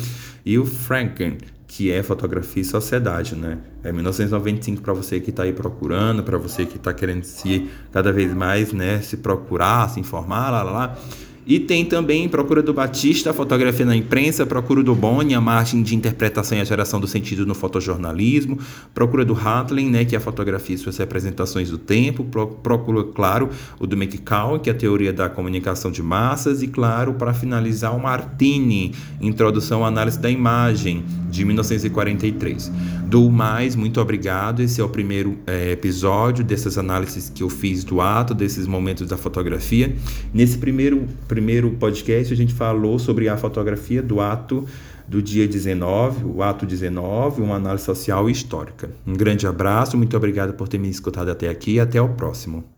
E 0.45 0.59
o 0.59 0.65
Franken, 0.65 1.39
que 1.69 1.93
é 1.93 2.03
fotografia 2.03 2.63
e 2.63 2.65
sociedade, 2.65 3.37
né? 3.37 3.59
É 3.85 3.93
1995 3.93 4.83
para 4.83 4.93
você 4.93 5.21
que 5.21 5.31
está 5.31 5.43
aí 5.43 5.53
procurando, 5.53 6.23
para 6.23 6.39
você 6.39 6.65
que 6.65 6.77
está 6.77 6.93
querendo 6.93 7.25
se 7.25 7.69
cada 7.93 8.13
vez 8.13 8.35
mais, 8.35 8.73
né, 8.73 9.01
se 9.01 9.17
procurar, 9.17 9.89
se 9.91 10.01
informar, 10.01 10.51
lá, 10.51 10.63
lá, 10.63 10.71
lá. 10.73 10.99
E 11.47 11.61
tem 11.61 11.85
também 11.85 12.29
Procura 12.29 12.61
do 12.61 12.75
Batista, 12.75 13.33
Fotografia 13.33 13.87
na 13.87 13.95
Imprensa, 13.95 14.45
Procura 14.45 14.83
do 14.83 14.97
Boni, 14.97 15.33
a 15.33 15.41
margem 15.41 15.81
de 15.81 15.95
interpretação 15.95 16.59
e 16.59 16.61
a 16.61 16.65
geração 16.65 16.99
do 16.99 17.07
sentido 17.07 17.47
no 17.47 17.55
fotojornalismo, 17.55 18.59
Procura 18.93 19.25
do 19.25 19.33
Hatlin, 19.33 19.89
né, 19.89 20.05
que 20.05 20.17
é 20.17 20.19
a 20.19 20.21
fotografia 20.21 20.75
e 20.75 20.79
suas 20.79 20.97
representações 20.97 21.71
do 21.71 21.79
tempo, 21.79 22.25
Procura, 22.25 23.05
claro, 23.05 23.49
o 23.79 23.87
do 23.87 23.95
McCall, 23.95 24.59
que 24.59 24.69
é 24.69 24.73
a 24.73 24.77
teoria 24.77 25.13
da 25.13 25.29
comunicação 25.29 25.93
de 25.93 26.03
massas, 26.03 26.63
e, 26.65 26.67
claro, 26.67 27.15
para 27.15 27.33
finalizar, 27.33 27.95
o 27.95 28.03
Martini, 28.03 28.93
Introdução 29.21 29.85
à 29.85 29.89
Análise 29.89 30.19
da 30.19 30.29
Imagem, 30.29 31.05
de 31.31 31.45
1943. 31.45 32.73
Do 33.07 33.31
mais, 33.31 33.77
muito 33.77 34.01
obrigado. 34.01 34.61
Esse 34.61 34.81
é 34.81 34.85
o 34.85 34.89
primeiro 34.89 35.39
é, 35.47 35.71
episódio 35.71 36.45
dessas 36.45 36.77
análises 36.77 37.31
que 37.33 37.43
eu 37.43 37.49
fiz 37.49 37.85
do 37.85 38.01
ato, 38.01 38.35
desses 38.35 38.67
momentos 38.67 39.07
da 39.07 39.17
fotografia. 39.17 39.95
Nesse 40.35 40.59
primeiro, 40.59 41.07
primeiro 41.37 41.71
podcast, 41.73 42.33
a 42.33 42.37
gente 42.37 42.55
falou 42.55 42.99
sobre 42.99 43.29
a 43.29 43.37
fotografia 43.37 44.03
do 44.03 44.23
ato 44.23 44.67
do 45.07 45.21
dia 45.21 45.47
19, 45.47 46.25
o 46.25 46.43
ato 46.43 46.65
19, 46.65 47.43
uma 47.43 47.57
análise 47.57 47.85
social 47.85 48.27
e 48.31 48.33
histórica. 48.33 48.89
Um 49.07 49.13
grande 49.13 49.47
abraço, 49.47 49.99
muito 49.99 50.17
obrigado 50.17 50.55
por 50.55 50.67
ter 50.67 50.79
me 50.79 50.89
escutado 50.89 51.31
até 51.31 51.51
aqui 51.51 51.75
e 51.75 51.81
até 51.81 52.01
o 52.01 52.09
próximo. 52.09 52.76